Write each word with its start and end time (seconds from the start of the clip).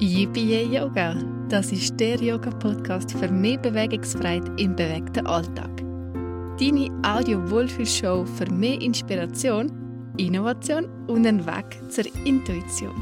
Yippie 0.00 0.62
Yoga, 0.62 1.16
das 1.48 1.72
ist 1.72 1.98
der 1.98 2.22
Yoga-Podcast 2.22 3.10
für 3.18 3.26
mehr 3.26 3.58
Bewegungsfreiheit 3.58 4.48
im 4.56 4.76
bewegten 4.76 5.26
Alltag. 5.26 5.70
Deine 6.60 6.88
Audio-Wohlfühlshow 7.02 8.24
für 8.24 8.48
mehr 8.48 8.80
Inspiration, 8.80 9.72
Innovation 10.16 10.84
und 11.08 11.26
einen 11.26 11.44
Weg 11.44 11.80
zur 11.90 12.04
Intuition. 12.24 12.94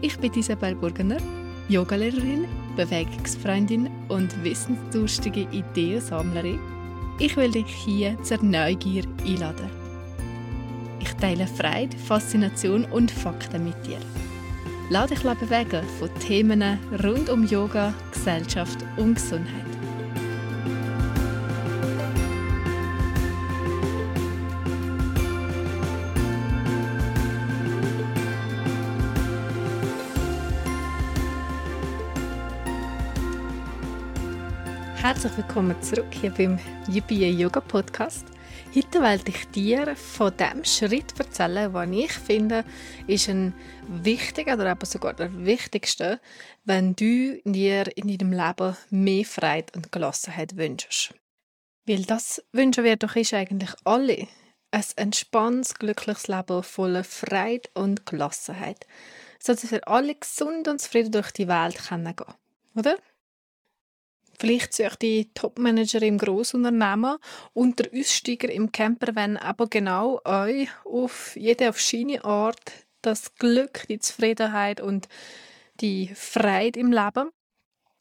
Ich 0.00 0.18
bin 0.18 0.32
Isabel 0.34 0.74
Burgener, 0.74 1.18
Yogalehrerin, 1.68 2.48
Bewegungsfreundin 2.74 3.88
und 4.08 4.42
wissensdurstige 4.42 5.46
Ideensammlerin. 5.52 6.58
Ich 7.20 7.36
will 7.36 7.52
dich 7.52 7.72
hier 7.72 8.20
zur 8.24 8.42
Neugier 8.42 9.04
einladen. 9.24 9.70
Ich 10.98 11.12
teile 11.14 11.46
Freude, 11.46 11.96
Faszination 11.96 12.86
und 12.86 13.12
Fakten 13.12 13.62
mit 13.62 13.86
dir. 13.86 13.98
Lass 14.92 15.08
dich 15.08 15.22
bewegen 15.22 15.88
von 15.98 16.14
Themen 16.16 16.78
rund 17.02 17.30
um 17.30 17.46
Yoga, 17.46 17.94
Gesellschaft 18.12 18.76
und 18.98 19.14
Gesundheit. 19.14 19.64
Herzlich 34.96 35.34
willkommen 35.38 35.74
zurück 35.80 36.04
hier 36.10 36.32
beim 36.32 36.58
Yippie 36.86 37.30
Yoga 37.30 37.62
Podcast. 37.62 38.31
Heute 38.74 39.02
werde 39.02 39.28
ich 39.28 39.44
dir 39.50 39.94
von 39.96 40.34
dem 40.34 40.64
Schritt 40.64 41.18
erzählen, 41.18 41.70
den 41.70 41.92
ich 41.92 42.12
finde, 42.12 42.64
ist 43.06 43.28
ein 43.28 43.52
wichtiger 43.86 44.54
oder 44.54 44.70
eben 44.70 44.86
sogar 44.86 45.12
der 45.12 45.44
wichtigste, 45.44 46.18
wenn 46.64 46.96
du 46.96 47.38
dir 47.44 47.94
in 47.98 48.16
deinem 48.16 48.32
Leben 48.32 48.74
mehr 48.88 49.26
Freiheit 49.26 49.76
und 49.76 49.92
Gelassenheit 49.92 50.56
wünschst. 50.56 51.12
Weil 51.86 52.04
das 52.04 52.42
wünschen 52.52 52.84
wir 52.84 52.96
doch 52.96 53.14
ist 53.14 53.34
eigentlich 53.34 53.74
alle. 53.84 54.26
Ein 54.70 54.84
entspanntes, 54.96 55.74
glückliches 55.74 56.28
Leben 56.28 56.62
voller 56.62 57.04
Freiheit 57.04 57.70
und 57.74 58.06
Gelassenheit. 58.06 58.86
Sodass 59.38 59.70
wir 59.70 59.86
alle 59.86 60.14
gesund 60.14 60.66
und 60.66 60.80
zufrieden 60.80 61.12
durch 61.12 61.30
die 61.32 61.46
Welt 61.46 61.76
gehen 61.76 62.04
können. 62.04 62.34
Oder? 62.74 62.96
Vielleicht 64.42 64.74
sucht 64.74 65.02
die 65.02 65.32
Topmanager 65.34 66.02
im 66.02 66.18
Grossunternehmen 66.18 67.18
und 67.52 67.78
der 67.78 67.96
Aussteiger 67.96 68.50
im 68.50 68.72
Camper, 68.72 69.14
wenn 69.14 69.36
aber 69.36 69.68
genau 69.68 70.20
euch 70.24 70.68
auf 70.84 71.36
jede 71.36 71.68
auf 71.68 71.80
seine 71.80 72.24
Art 72.24 72.72
das 73.02 73.36
Glück, 73.36 73.86
die 73.88 74.00
Zufriedenheit 74.00 74.80
und 74.80 75.06
die 75.80 76.10
Freiheit 76.16 76.76
im 76.76 76.90
Leben 76.90 77.30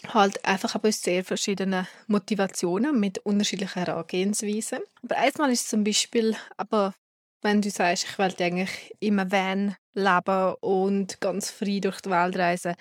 halt 0.08 0.44
einfach 0.44 0.74
aber 0.74 0.92
sehr 0.92 1.24
verschiedene 1.24 1.88
Motivationen 2.08 3.00
mit 3.00 3.20
unterschiedlichen 3.20 3.86
Herangehensweisen. 3.86 4.80
Aber 5.04 5.18
einmal 5.18 5.52
ist 5.52 5.70
zum 5.70 5.84
Beispiel 5.84 6.36
aber 6.58 6.96
wenn 7.42 7.62
du 7.62 7.70
sagst, 7.70 8.06
ich 8.10 8.18
will 8.18 8.34
eigentlich 8.40 8.96
im 9.00 9.18
Van 9.18 9.76
leben 9.94 10.56
und 10.62 11.20
ganz 11.20 11.50
frei 11.50 11.80
durch 11.82 12.02
die 12.02 12.10
Welt 12.10 12.38
reisen, 12.38 12.76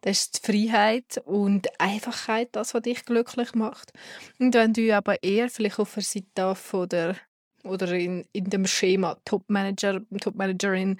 das 0.00 0.18
ist 0.18 0.48
die 0.48 0.52
Freiheit 0.52 1.22
und 1.24 1.66
die 1.66 1.80
Einfachheit, 1.80 2.48
das, 2.52 2.74
was 2.74 2.82
dich 2.82 3.04
glücklich 3.04 3.54
macht. 3.54 3.92
Und 4.38 4.54
wenn 4.54 4.72
du 4.72 4.94
aber 4.94 5.22
eher 5.22 5.48
vielleicht 5.48 5.78
auf 5.78 5.94
der 5.94 6.02
Seite 6.02 6.54
von 6.54 6.88
der 6.88 7.16
oder 7.64 7.92
in, 7.92 8.24
in 8.32 8.44
dem 8.44 8.66
Schema 8.66 9.16
Topmanager, 9.24 10.00
Topmanagerin 10.20 10.98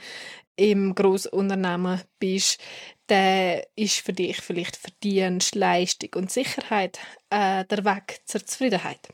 im 0.56 0.94
Grossunternehmen 0.94 2.00
bist, 2.18 2.60
dann 3.06 3.60
ist 3.76 4.00
für 4.00 4.12
dich 4.12 4.40
vielleicht 4.40 4.76
Verdienst, 4.76 5.54
Leistung 5.54 6.10
und 6.16 6.30
Sicherheit 6.30 6.98
äh, 7.30 7.64
der 7.66 7.84
Weg 7.84 8.20
zur 8.24 8.44
Zufriedenheit 8.44 9.08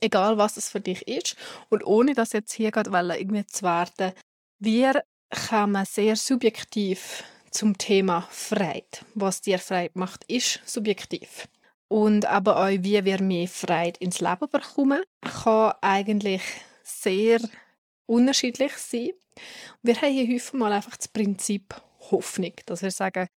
egal 0.00 0.38
was 0.38 0.56
es 0.56 0.68
für 0.68 0.80
dich 0.80 1.06
ist. 1.06 1.36
Und 1.68 1.84
ohne 1.84 2.14
das 2.14 2.32
jetzt 2.32 2.52
hier 2.52 2.70
gerade 2.70 2.90
irgendwie 2.90 3.46
zu 3.46 3.62
werden, 3.62 4.12
wir 4.58 5.02
kommen 5.48 5.84
sehr 5.84 6.16
subjektiv 6.16 7.24
zum 7.50 7.76
Thema 7.78 8.26
Freiheit. 8.30 9.04
Was 9.14 9.40
dir 9.40 9.58
Freiheit 9.58 9.96
macht, 9.96 10.24
ist 10.28 10.60
subjektiv. 10.64 11.48
Und 11.88 12.26
aber 12.26 12.58
auch, 12.58 12.68
wie 12.68 13.04
wir 13.04 13.22
mehr 13.22 13.48
Freiheit 13.48 13.98
ins 13.98 14.20
Leben 14.20 14.48
bekommen, 14.50 15.02
kann 15.22 15.74
eigentlich 15.80 16.42
sehr 16.82 17.40
unterschiedlich 18.06 18.72
sein. 18.76 19.10
Wir 19.82 19.96
haben 20.00 20.12
hier 20.12 20.26
häufig 20.26 20.52
mal 20.52 20.72
einfach 20.72 20.96
das 20.96 21.08
Prinzip 21.08 21.74
Hoffnung, 22.10 22.52
dass 22.66 22.82
wir 22.82 22.90
sagen, 22.90 23.28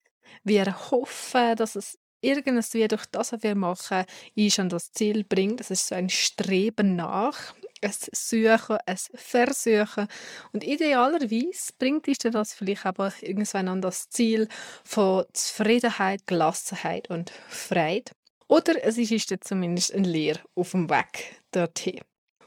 wir 0.43 0.91
hoffen, 0.91 1.55
dass 1.55 1.75
es 1.75 1.97
irgendwie 2.21 2.87
durch 2.87 3.05
das, 3.07 3.33
was 3.33 3.43
wir 3.43 3.55
machen, 3.55 4.05
ist 4.35 4.59
an 4.59 4.69
das 4.69 4.91
Ziel 4.91 5.23
bringt. 5.23 5.59
Das 5.59 5.71
ist 5.71 5.87
so 5.87 5.95
ein 5.95 6.09
Streben 6.09 6.95
nach, 6.95 7.53
ein 7.81 7.93
Suchen, 8.11 8.77
ein 8.85 8.97
Versuchen. 9.15 10.07
Und 10.53 10.63
idealerweise 10.63 11.73
bringt 11.77 12.07
dich 12.07 12.19
das 12.19 12.53
vielleicht 12.53 12.85
aber 12.85 13.11
irgendwann 13.21 13.67
an 13.67 13.81
das 13.81 14.09
Ziel 14.09 14.47
von 14.83 15.25
Zufriedenheit, 15.33 16.27
Gelassenheit 16.27 17.09
und 17.09 17.31
Freiheit. 17.49 18.11
Oder 18.47 18.83
es 18.83 18.97
ist 18.97 19.33
zumindest 19.45 19.93
ein 19.93 20.03
Lehr 20.03 20.37
auf 20.55 20.71
dem 20.71 20.89
Weg 20.89 21.41
dorthin. 21.51 22.01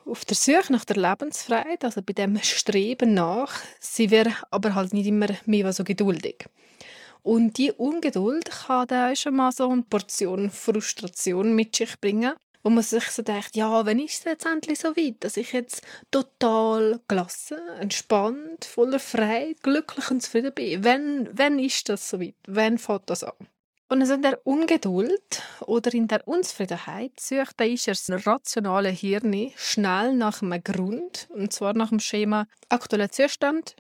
Auf 0.07 0.27
der 0.27 0.37
Suche 0.37 0.71
nach 0.71 0.85
der 0.85 0.97
Lebensfreiheit, 0.97 1.83
also 1.83 2.03
bei 2.03 2.13
dem 2.13 2.39
Streben 2.43 3.15
nach, 3.15 3.55
sind 3.81 4.11
wir 4.11 4.31
aber 4.51 4.75
halt 4.75 4.93
nicht 4.93 5.07
immer 5.07 5.29
mehr 5.47 5.73
so 5.73 5.83
geduldig. 5.83 6.45
Und 7.25 7.57
die 7.57 7.73
Ungeduld 7.73 8.51
kann 8.51 8.87
dann 8.87 9.17
schon 9.17 9.37
mal 9.37 9.51
so 9.51 9.71
eine 9.71 9.83
Portion 9.83 10.51
Frustration 10.51 11.55
mit 11.55 11.75
sich 11.75 11.99
bringen, 11.99 12.35
wo 12.63 12.69
man 12.69 12.83
sich 12.83 13.05
so 13.05 13.23
denkt, 13.23 13.57
ja, 13.57 13.87
wenn 13.87 13.99
ist 13.99 14.19
es 14.19 14.25
jetzt 14.25 14.45
endlich 14.45 14.79
so 14.79 14.95
weit, 14.95 15.17
dass 15.21 15.39
ich 15.39 15.53
jetzt 15.53 15.83
total 16.11 17.01
gelassen, 17.09 17.57
entspannt, 17.81 18.67
voller 18.67 18.99
Freiheit, 18.99 19.63
glücklich 19.63 20.11
und 20.11 20.21
zufrieden 20.21 20.53
bin? 20.53 20.85
Wenn, 20.85 21.31
wenn 21.33 21.59
ist 21.59 21.89
das 21.89 22.11
so 22.11 22.21
weit? 22.21 22.35
Wenn 22.47 22.77
fängt 22.77 23.09
das 23.09 23.25
an? 23.25 23.33
Und 23.89 24.03
also 24.03 24.15
in 24.15 24.23
der 24.23 24.47
Ungeduld 24.47 25.43
oder 25.63 25.95
in 25.95 26.09
der 26.09 26.29
Unzufriedenheit 26.29 27.19
sucht 27.19 27.59
der 27.59 27.75
das 27.75 28.27
rationale 28.27 28.91
Hirn 28.91 29.51
schnell 29.57 30.15
nach 30.15 30.43
einem 30.43 30.63
Grund, 30.63 31.29
und 31.31 31.55
zwar 31.55 31.73
nach 31.73 31.89
dem 31.89 32.01
Schema 32.01 32.47
aktueller 32.69 33.11
Zustand, 33.11 33.77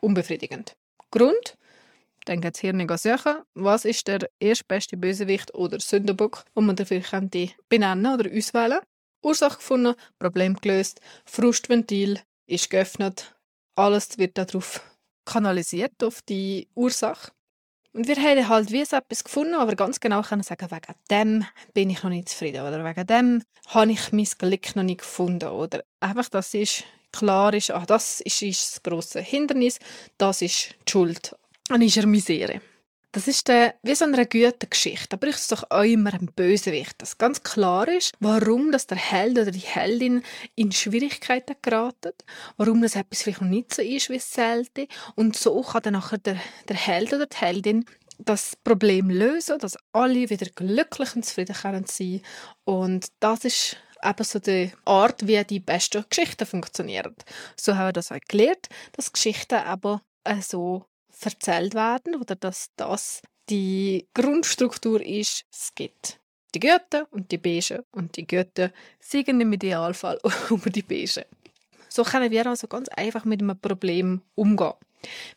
unbefriedigend. 0.00 0.76
Grund, 1.10 1.56
geht 2.24 2.54
das 2.54 2.60
Hirn 2.60 2.86
suchen, 2.96 3.42
was 3.54 3.84
ist 3.84 4.06
der 4.08 4.28
erstbeste 4.40 4.96
Bösewicht 4.96 5.54
oder 5.54 5.80
Sündenbock, 5.80 6.44
den 6.56 6.66
man 6.66 6.76
dafür 6.76 7.00
könnte 7.00 7.50
benennen 7.68 8.14
oder 8.14 8.30
auswählen. 8.30 8.80
Ursache 9.22 9.56
gefunden, 9.56 9.94
Problem 10.18 10.56
gelöst, 10.56 11.00
Frustventil 11.24 12.20
ist 12.46 12.70
geöffnet, 12.70 13.34
alles 13.74 14.18
wird 14.18 14.36
darauf 14.36 14.82
kanalisiert, 15.24 16.02
auf 16.04 16.20
die 16.22 16.68
Ursache. 16.74 17.32
Und 17.92 18.08
wir 18.08 18.16
haben 18.16 18.48
halt 18.48 18.72
wie 18.72 18.84
so 18.84 18.96
etwas 18.96 19.22
gefunden, 19.22 19.54
aber 19.54 19.76
ganz 19.76 20.00
genau 20.00 20.22
können 20.22 20.42
sagen, 20.42 20.70
wegen 20.70 20.94
dem 21.10 21.46
bin 21.72 21.90
ich 21.90 22.02
noch 22.02 22.10
nicht 22.10 22.28
zufrieden 22.28 22.66
oder 22.66 22.84
wegen 22.84 23.06
dem 23.06 23.42
habe 23.68 23.92
ich 23.92 24.12
mein 24.12 24.28
Glück 24.36 24.76
noch 24.76 24.82
nicht 24.82 25.00
gefunden 25.00 25.48
oder 25.48 25.84
einfach, 26.00 26.28
das 26.28 26.52
ist 26.54 26.84
klar 27.12 27.54
ist, 27.54 27.70
ach, 27.70 27.86
das 27.86 28.20
ist, 28.20 28.42
ist 28.42 28.72
das 28.72 28.82
grosse 28.82 29.20
Hindernis, 29.20 29.78
das 30.18 30.42
ist 30.42 30.74
die 30.86 30.90
Schuld 30.90 31.36
dann 31.68 31.82
ist 31.82 31.96
er 31.96 32.06
Misere. 32.06 32.60
Das 33.14 33.28
ist 33.28 33.46
der, 33.46 33.76
wie 33.84 33.94
so 33.94 34.06
eine 34.06 34.26
gute 34.26 34.66
Geschichte. 34.68 35.10
Da 35.10 35.16
braucht 35.16 35.36
es 35.36 35.46
doch 35.46 35.70
auch 35.70 35.84
immer 35.84 36.12
einen 36.12 36.32
Bösewicht, 36.34 37.00
dass 37.00 37.16
ganz 37.16 37.44
klar 37.44 37.86
ist, 37.86 38.10
warum 38.18 38.72
dass 38.72 38.88
der 38.88 38.98
Held 38.98 39.38
oder 39.38 39.52
die 39.52 39.60
Heldin 39.60 40.24
in 40.56 40.72
Schwierigkeiten 40.72 41.54
geraten, 41.62 42.12
warum 42.56 42.82
das 42.82 42.96
etwas 42.96 43.22
vielleicht 43.22 43.40
noch 43.40 43.48
nicht 43.48 43.72
so 43.72 43.82
ist, 43.82 44.10
wie 44.10 44.16
es 44.16 44.32
sollte. 44.32 44.88
Und 45.14 45.36
so 45.36 45.62
kann 45.62 45.82
dann 45.82 45.92
nachher 45.92 46.18
der, 46.18 46.40
der 46.68 46.76
Held 46.76 47.12
oder 47.12 47.26
die 47.26 47.36
Heldin 47.36 47.84
das 48.18 48.56
Problem 48.64 49.10
lösen, 49.10 49.60
dass 49.60 49.78
alle 49.92 50.28
wieder 50.28 50.46
glücklich 50.46 51.14
und 51.14 51.24
zufrieden 51.24 51.54
können 51.54 51.86
sein. 51.86 52.20
Und 52.64 53.06
das 53.20 53.44
ist 53.44 53.76
eben 54.02 54.24
so 54.24 54.40
die 54.40 54.72
Art, 54.84 55.24
wie 55.24 55.42
die 55.44 55.60
besten 55.60 56.04
Geschichten 56.08 56.46
funktionieren. 56.46 57.14
So 57.56 57.76
haben 57.76 57.88
wir 57.88 57.92
das 57.92 58.10
auch 58.10 58.18
gelernt, 58.26 58.68
dass 58.92 59.12
Geschichten 59.12 59.54
aber 59.54 60.02
so 60.40 60.84
erzählt 61.22 61.74
werden 61.74 62.16
oder 62.16 62.34
dass 62.36 62.70
das 62.76 63.22
die 63.48 64.08
Grundstruktur 64.14 65.04
ist, 65.04 65.44
es 65.52 65.74
gibt 65.74 66.20
die 66.54 66.60
Götter 66.60 67.06
und 67.10 67.30
die 67.30 67.38
Beige 67.38 67.84
und 67.90 68.16
die 68.16 68.26
Götter 68.26 68.70
siegen 69.00 69.40
im 69.40 69.52
Idealfall 69.52 70.18
über 70.50 70.70
die 70.70 70.82
Beige. 70.82 71.26
So 71.88 72.02
können 72.04 72.30
wir 72.30 72.46
also 72.46 72.66
ganz 72.66 72.88
einfach 72.88 73.24
mit 73.24 73.42
einem 73.42 73.58
Problem 73.58 74.22
umgehen. 74.34 74.74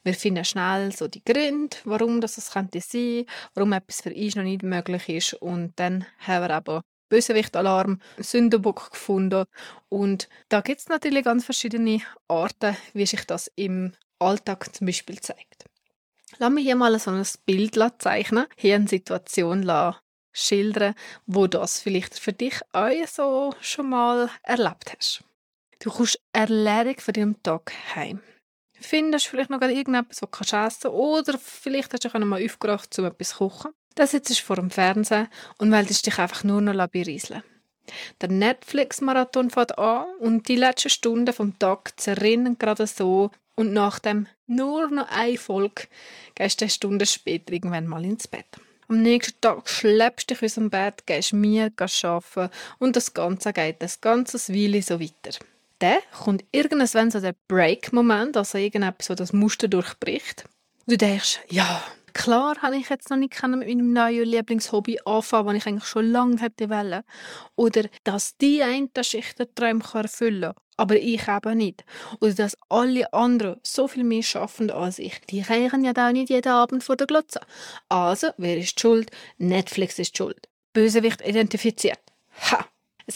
Wir 0.04 0.14
finden 0.14 0.46
schnell 0.46 0.92
so 0.92 1.08
die 1.08 1.24
Gründe, 1.24 1.76
warum 1.84 2.22
das 2.22 2.38
es 2.38 2.52
könnte 2.52 2.80
sein, 2.80 3.26
warum 3.54 3.74
etwas 3.74 4.02
für 4.02 4.14
uns 4.14 4.36
noch 4.36 4.44
nicht 4.44 4.64
möglich 4.64 5.10
ist 5.10 5.34
und 5.34 5.74
dann 5.76 6.06
haben 6.20 6.44
wir 6.48 6.56
aber 6.56 6.82
Bösewicht-Alarm, 7.10 8.00
Sündenbock 8.18 8.92
gefunden 8.92 9.46
und 9.90 10.30
da 10.50 10.62
gibt 10.62 10.82
es 10.82 10.90
natürlich 10.90 11.24
ganz 11.24 11.46
verschiedene 11.46 12.02
Arten, 12.28 12.76
wie 12.94 13.06
sich 13.06 13.26
das 13.26 13.52
im 13.56 13.94
Alltag 14.20 14.76
zum 14.76 14.88
Beispiel 14.88 15.20
zeigt. 15.20 15.66
Lass 16.40 16.52
mich 16.52 16.66
hier 16.66 16.76
mal 16.76 16.98
so 17.00 17.12
ein 17.12 17.26
Bild 17.46 17.78
zeichnen, 18.00 18.46
hier 18.56 18.76
eine 18.76 18.88
Situation 18.88 19.64
schildern, 20.32 20.94
wo 21.26 21.48
das 21.48 21.80
vielleicht 21.80 22.20
für 22.20 22.34
dich 22.34 22.60
auch 22.74 23.08
so 23.08 23.56
schon 23.60 23.90
mal 23.90 24.30
erlebt 24.44 24.94
hast. 24.96 25.24
Du 25.80 25.92
kommst 25.92 26.20
erledigt 26.34 27.02
von 27.02 27.14
deinem 27.14 27.44
Tag 27.44 27.72
heim. 27.96 28.22
Findest 28.80 29.28
vielleicht 29.28 29.50
noch 29.50 29.62
irgendetwas, 29.62 30.22
was 30.22 30.30
du 30.30 30.38
essen 30.40 30.52
kannst 30.52 30.86
oder 30.86 31.40
vielleicht 31.40 31.94
hast 31.94 32.04
du 32.04 32.10
dich 32.10 32.26
mal 32.26 32.44
aufgerafft, 32.44 32.98
um 33.00 33.06
etwas 33.06 33.30
zu 33.30 33.38
kochen. 33.38 33.72
Dann 33.96 34.08
sitzt 34.08 34.30
du 34.30 34.36
vor 34.36 34.58
dem 34.58 34.70
Fernsehen 34.70 35.28
und 35.58 35.70
meldest 35.70 36.06
dich 36.06 36.20
einfach 36.20 36.44
nur 36.44 36.62
noch 36.62 36.88
berieseln. 36.88 37.44
Der 38.22 38.30
Netflix-Marathon 38.30 39.50
fängt 39.50 39.78
an 39.80 40.06
und 40.20 40.48
die 40.48 40.56
letzten 40.56 40.90
Stunden 40.90 41.34
vom 41.34 41.58
Tag 41.58 42.00
zerrinnen 42.00 42.60
gerade 42.60 42.86
so 42.86 43.32
und 43.58 43.74
nach 43.74 44.00
dem 44.00 44.28
nur 44.46 44.90
noch 44.90 45.10
eine 45.10 45.38
Folge 45.38 45.88
gehst 46.36 46.62
du 46.62 46.66
eine 46.66 46.70
Stunde 46.70 47.06
später 47.06 47.52
irgendwann 47.52 47.88
mal 47.88 48.06
ins 48.06 48.28
Bett. 48.28 48.46
Am 48.88 49.02
nächsten 49.02 49.42
Tag 49.42 49.68
schleppst 49.68 50.30
du 50.30 50.36
dich 50.36 50.44
aus 50.44 50.54
dem 50.54 50.70
Bett, 50.70 51.06
gehst 51.06 51.34
mir 51.34 51.72
arbeiten 51.78 52.50
und 52.80 52.96
das 52.96 53.14
Ganze 53.14 53.52
geht 53.52 53.82
das 53.82 54.00
ganze 54.00 54.38
Weile 54.54 54.82
so 54.82 55.02
weiter. 55.02 55.38
Dann 55.80 55.98
kommt 56.24 56.46
irgendwann 56.52 57.12
so 57.12 57.20
der 57.20 57.36
Break-Moment, 57.48 58.38
also 58.38 58.58
irgendetwas, 58.58 59.08
das 59.08 59.18
das 59.18 59.34
Muster 59.34 59.68
durchbricht. 59.68 60.46
Und 60.86 60.94
du 60.94 60.98
denkst, 60.98 61.40
ja, 61.50 61.84
Klar 62.14 62.62
habe 62.62 62.78
ich 62.78 62.90
jetzt 62.90 63.10
noch 63.10 63.18
nicht 63.18 63.42
mit 63.44 63.60
meinem 63.60 63.94
neuen 63.94 64.26
Lieblingshobby 64.26 65.00
anfangen, 65.06 65.48
das 65.48 65.58
ich 65.58 65.68
eigentlich 65.68 65.86
schon 65.86 66.12
lange 66.12 66.42
hätte 66.42 66.70
wollen. 66.70 67.04
Oder 67.56 67.84
dass 68.04 68.38
die 68.38 68.64
eine 68.64 68.90
Schicht 69.02 69.40
den 69.40 69.54
Traum 69.54 69.82
erfüllen 69.94 70.42
kann, 70.42 70.54
aber 70.78 70.96
ich 70.96 71.28
eben 71.28 71.58
nicht. 71.58 71.86
Oder 72.20 72.34
dass 72.34 72.58
alle 72.70 73.12
anderen 73.14 73.60
so 73.64 73.88
viel 73.88 74.04
mehr 74.04 74.24
schaffen 74.24 74.72
als 74.72 75.00
ich. 75.00 75.20
Die 75.30 75.42
reichen 75.42 75.84
ja 75.84 75.92
auch 75.96 76.12
nicht 76.12 76.30
jeden 76.30 76.52
Abend 76.52 76.84
vor 76.84 76.96
der 76.96 77.08
Glotze. 77.08 77.42
Also, 77.90 78.30
wer 78.38 78.58
ist 78.58 78.80
schuld? 78.80 79.12
Netflix 79.38 80.00
ist 80.00 80.18
schuld. 80.18 80.48
Bösewicht 80.74 81.22
identifiziert. 81.22 82.00
Ha! 82.52 82.66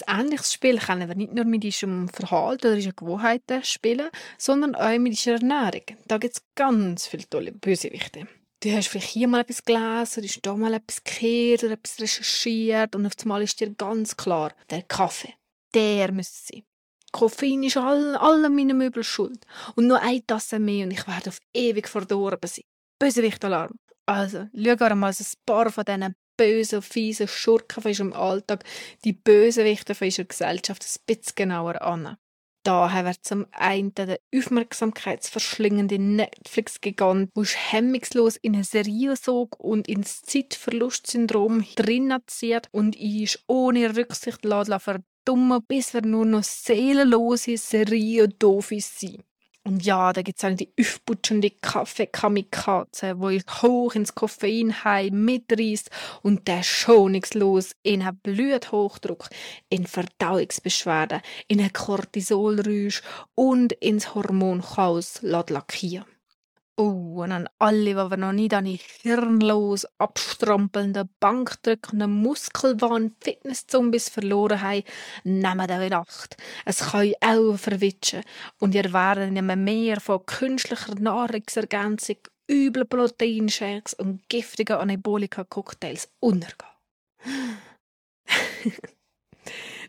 Ein 0.06 0.20
ähnliches 0.20 0.54
Spiel 0.54 0.78
können 0.78 1.06
wir 1.06 1.14
nicht 1.14 1.34
nur 1.34 1.44
mit 1.44 1.64
unserem 1.64 2.08
Verhalten 2.08 2.68
oder 2.68 2.76
unseren 2.76 2.96
Gewohnheiten 2.96 3.62
spielen, 3.62 4.08
sondern 4.38 4.74
auch 4.74 4.98
mit 4.98 5.12
unserer 5.12 5.34
Ernährung. 5.34 5.82
Da 6.06 6.16
gibt 6.16 6.36
es 6.36 6.42
ganz 6.54 7.06
viele 7.06 7.28
tolle 7.28 7.52
Bösewichte 7.52 8.26
du 8.62 8.72
hast 8.72 8.88
vielleicht 8.88 9.10
hier 9.10 9.28
mal 9.28 9.40
etwas 9.40 9.64
gelesen, 9.64 10.24
hast 10.24 10.40
da 10.42 10.54
mal 10.54 10.74
etwas 10.74 11.02
gehört 11.04 11.64
oder 11.64 11.72
etwas 11.72 12.00
recherchiert 12.00 12.94
und 12.94 13.06
auf 13.06 13.12
einmal 13.22 13.42
ist 13.42 13.60
dir 13.60 13.70
ganz 13.74 14.16
klar, 14.16 14.54
der 14.70 14.82
Kaffee, 14.82 15.34
der 15.74 16.12
müsste 16.12 16.54
sein. 16.54 16.62
Koffein 17.12 17.62
ist 17.62 17.76
all, 17.76 18.16
allem 18.16 18.56
meinen 18.56 18.78
Möbel 18.78 19.04
schuld. 19.04 19.44
Und 19.76 19.86
nur 19.86 20.00
eine 20.00 20.26
Tasse 20.26 20.58
mehr 20.58 20.86
und 20.86 20.92
ich 20.92 21.06
werde 21.06 21.28
auf 21.28 21.38
ewig 21.52 21.86
verdorben 21.86 22.48
sein. 22.48 22.64
Bösewicht-Alarm. 22.98 23.78
Also, 24.06 24.48
schau 24.54 24.94
mal 24.94 25.12
ein 25.12 25.26
paar 25.44 25.70
von 25.70 25.84
diesen 25.84 26.14
bösen, 26.38 26.80
fiesen 26.80 27.28
Schurken 27.28 27.82
von 27.82 27.90
unserem 27.90 28.12
Alltag, 28.14 28.64
die 29.04 29.12
Bösewichte 29.12 29.94
von 29.94 30.06
unserer 30.06 30.24
Gesellschaft 30.24 30.82
ein 30.82 31.02
bisschen 31.06 31.34
genauer 31.34 31.82
an. 31.82 32.16
Da 32.64 32.92
haben 32.92 33.06
wir 33.06 33.20
zum 33.20 33.46
einen 33.50 33.92
den 33.94 34.16
aufmerksamkeitsverschlingenden 34.32 36.14
Netflix-Gigant, 36.14 37.30
der 37.36 37.44
hemmungslos 37.44 38.36
in 38.36 38.54
eine 38.54 38.62
Serie 38.62 39.16
sog 39.16 39.58
und 39.58 39.88
ins 39.88 40.22
Zeitverlustsyndrom 40.22 41.64
zieht 42.28 42.68
und 42.70 42.94
ist 42.94 43.42
ohne 43.48 43.96
Rücksicht 43.96 44.46
verdummen, 44.46 45.64
bis 45.66 45.92
wir 45.92 46.02
nur 46.02 46.24
noch 46.24 46.44
seelenlose 46.44 47.56
Serie-Doofe 47.56 48.80
sind. 48.80 49.24
Und 49.64 49.84
ja, 49.84 50.12
da 50.12 50.22
gibt 50.22 50.42
es 50.42 50.56
die 50.56 50.72
aufputschende 50.78 51.50
Kaffee-Kamikaze, 51.50 53.20
wo 53.20 53.28
ich 53.28 53.44
hoch 53.62 53.94
ins 53.94 54.14
Koffein 54.14 54.74
mitreißt 55.12 55.88
und 56.22 56.48
der 56.48 56.64
schonungslos 56.64 57.76
in 57.84 58.02
einen 58.02 58.18
Bluthochdruck, 58.18 59.28
in 59.68 59.86
Verdauungsbeschwerden, 59.86 61.20
in 61.46 61.60
einen 61.60 61.72
Cortisolrausch 61.72 63.02
und 63.36 63.72
ins 63.74 64.16
Hormonchaos 64.16 65.22
lackieren. 65.22 66.11
Oh, 66.78 67.22
und 67.22 67.32
an 67.32 67.48
alle, 67.58 67.84
die 67.84 68.16
noch 68.16 68.28
an 68.28 68.64
die 68.64 68.80
hirnlos 69.02 69.86
abstrampelnden, 69.98 71.10
bankdrückenden 71.20 72.10
Muskelwahn 72.10 73.14
Fitnesszombies 73.20 74.08
verloren 74.08 74.62
haben, 74.62 74.82
nehmen 75.22 75.70
euch 75.70 75.86
in 75.86 75.92
Acht. 75.92 76.36
Es 76.64 76.78
kann 76.78 77.12
auch 77.20 77.56
verwitschen 77.58 78.22
und 78.58 78.74
ihr 78.74 78.90
werdet 78.90 79.28
in 79.28 79.36
einem 79.36 79.62
Meer 79.64 80.00
von 80.00 80.24
künstlicher 80.24 80.94
Nahrungsergänzung, 80.94 82.16
üblen 82.50 82.88
Proteinshakes 82.88 83.92
und 83.92 84.26
giftigen 84.30 84.78
Anabolika-Cocktails 84.78 86.08
untergehen. 86.20 86.72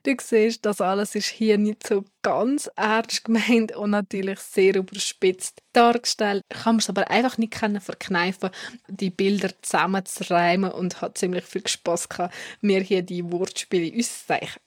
Du 0.06 0.14
siehst, 0.20 0.66
das 0.66 0.82
alles 0.82 1.16
ist 1.16 1.28
hier 1.28 1.58
nicht 1.58 1.88
so 1.88 2.04
ganz 2.24 2.70
ernst 2.76 3.24
gemeint 3.24 3.74
und 3.74 3.92
natürlich 3.92 4.40
sehr 4.40 4.76
überspitzt 4.76 5.62
dargestellt. 5.72 6.44
Ich 6.52 6.60
kann 6.60 6.76
es 6.76 6.90
aber 6.90 7.10
einfach 7.10 7.38
nicht 7.38 7.56
verkneifen, 7.56 8.50
die 8.90 9.12
Bilder 9.12 9.52
zusammenzureimen 9.62 10.72
und 10.72 11.00
hat 11.02 11.18
ziemlich 11.18 11.46
viel 11.46 11.66
Spass 11.66 12.10
gehabt, 12.10 12.36
mir 12.60 12.82
hier 12.82 13.02
die 13.02 13.32
Wortspiele 13.32 13.98
auszuzeichnen. 13.98 14.62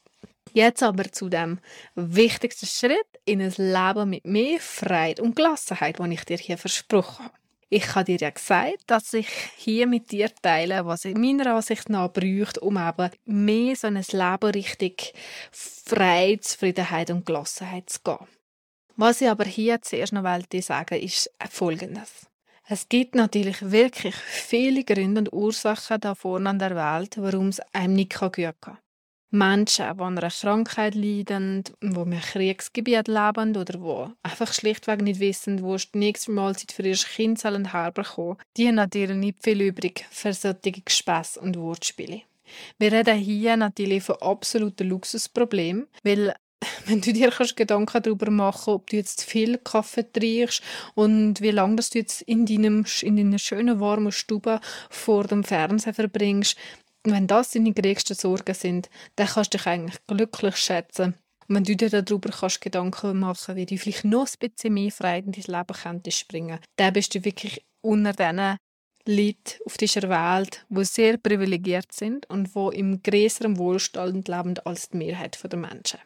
Jetzt 0.55 0.83
aber 0.83 1.13
zu 1.13 1.29
dem 1.29 1.61
wichtigsten 1.95 2.65
Schritt 2.65 3.07
in 3.27 3.43
ein 3.43 3.53
Leben 3.59 4.09
mit 4.09 4.25
mehr 4.25 4.59
Freiheit 4.59 5.21
und 5.21 5.37
Gelassenheit, 5.37 5.99
den 5.99 6.13
ich 6.13 6.25
dir 6.25 6.39
hier 6.39 6.57
versprochen 6.57 7.27
habe. 7.27 7.46
Ich 7.69 7.97
habe 7.97 8.05
dir 8.05 8.17
ja 8.19 8.31
gesagt, 8.31 8.85
dass 8.87 9.13
ich 9.13 9.29
hier 9.57 9.89
mit 9.89 10.13
dir 10.13 10.31
teile, 10.41 10.87
was 10.87 11.05
in 11.05 11.21
meiner 11.21 11.57
Ansicht 11.57 11.89
nach 11.89 12.13
braucht, 12.13 12.59
um 12.59 12.77
eben 12.77 13.11
mehr 13.25 13.75
so 13.75 13.89
ein 13.89 13.95
Leben 13.95 14.51
richtig 14.53 15.13
frei, 15.51 16.39
Zufriedenheit 16.41 17.11
und 17.11 17.27
Gelassenheit 17.27 17.91
zu 17.91 17.99
gehen. 18.05 18.29
Was 18.95 19.21
ich 19.21 19.29
aber 19.29 19.45
hier 19.45 19.83
zuerst 19.83 20.13
noch 20.13 20.23
wollte 20.23 20.63
sagen, 20.63 21.01
ist 21.01 21.29
Folgendes. 21.51 22.29
Es 22.69 22.89
gibt 22.89 23.17
natürlich 23.17 23.71
wirklich 23.71 24.15
viele 24.15 24.85
Gründe 24.85 25.21
und 25.21 25.33
Ursachen 25.33 26.01
da 26.01 26.15
vorne 26.15 26.51
an 26.51 26.59
der 26.61 26.77
Welt, 26.77 27.17
warum 27.19 27.49
es 27.49 27.61
einem 27.73 27.95
nicht 27.95 28.19
gut 28.19 28.35
gehen. 28.35 28.55
Menschen, 29.31 29.97
die 29.97 30.03
an 30.03 30.19
einer 30.19 30.31
Krankheit 30.31 30.95
leiden, 30.95 31.65
die 31.83 31.87
im 31.87 32.21
Kriegsgebiet 32.21 33.09
leben 33.09 33.57
oder 33.57 33.65
die 33.65 34.13
einfach 34.23 34.53
schlichtweg 34.53 35.03
nicht 35.03 35.21
wissen, 35.21 35.63
wo 35.63 35.77
die 35.77 35.99
nächste 35.99 36.31
Mahlzeit 36.31 36.73
für 36.73 36.83
ihr 36.83 36.97
Kind 36.97 37.43
herbekommen, 37.43 38.37
die 38.57 38.69
haben 38.69 38.77
natürlich 38.77 39.17
nicht 39.17 39.43
viel 39.43 39.61
übrig 39.61 40.07
für 40.11 40.33
solche 40.33 40.81
Gespässe 40.85 41.41
und 41.41 41.57
Wortspiele. 41.57 42.23
Wir 42.79 42.93
reden 42.93 43.19
hier 43.19 43.57
natürlich 43.57 44.05
von 44.05 44.17
absoluten 44.21 44.89
Luxusproblemen, 44.89 45.89
weil 46.05 46.35
wenn 46.87 47.01
du 47.01 47.13
dir 47.13 47.31
kannst 47.31 47.57
Gedanken 47.57 48.03
darüber 48.03 48.31
machen 48.31 48.75
ob 48.75 48.89
du 48.89 48.97
jetzt 48.97 49.25
viel 49.25 49.59
Kaffee 49.59 50.11
trinkst 50.11 50.63
und 50.95 51.41
wie 51.41 51.51
lange 51.51 51.77
du 51.77 51.99
jetzt 51.99 52.23
in, 52.23 52.47
deinem, 52.47 52.87
in 53.03 53.17
deiner 53.17 53.39
schönen 53.39 53.81
warmen 53.81 54.13
Stube 54.13 54.61
vor 54.89 55.25
dem 55.25 55.45
Fernseher 55.45 55.93
verbringst, 55.93 56.57
wenn 57.13 57.27
das 57.27 57.51
deine 57.51 57.73
größten 57.73 58.17
Sorgen 58.17 58.55
sind, 58.55 58.89
dann 59.17 59.27
kannst 59.27 59.55
du 59.55 59.59
dich 59.59 59.67
eigentlich 59.67 59.99
glücklich 60.07 60.57
schätzen. 60.57 61.15
Und 61.49 61.55
wenn 61.55 61.65
du 61.65 61.77
dir 61.77 61.91
darüber 61.91 62.31
kannst 62.31 62.61
Gedanken 62.61 63.21
machen 63.21 63.57
wie 63.57 63.67
du 63.67 63.77
vielleicht 63.79 64.05
noch 64.05 64.27
ein 64.27 64.49
bisschen 64.49 64.75
mehr 64.75 64.91
Freude 64.91 65.27
in 65.27 65.33
dein 65.33 65.55
Leben 65.55 65.81
könntest 65.81 66.19
springen, 66.19 66.59
dann 66.77 66.93
bist 66.93 67.15
du 67.15 67.25
wirklich 67.25 67.65
unter 67.83 68.13
diesen 68.13 68.57
Leuten 69.09 69.61
auf 69.65 69.77
dieser 69.77 70.09
Welt, 70.09 70.67
die 70.69 70.85
sehr 70.85 71.17
privilegiert 71.17 71.93
sind 71.93 72.29
und 72.29 72.55
die 72.55 72.77
im 72.77 73.03
größeren 73.03 73.57
Wohlstand 73.57 74.27
leben 74.27 74.59
als 74.65 74.89
die 74.89 74.97
Mehrheit 74.97 75.39
der 75.41 75.59
Menschen. 75.59 76.01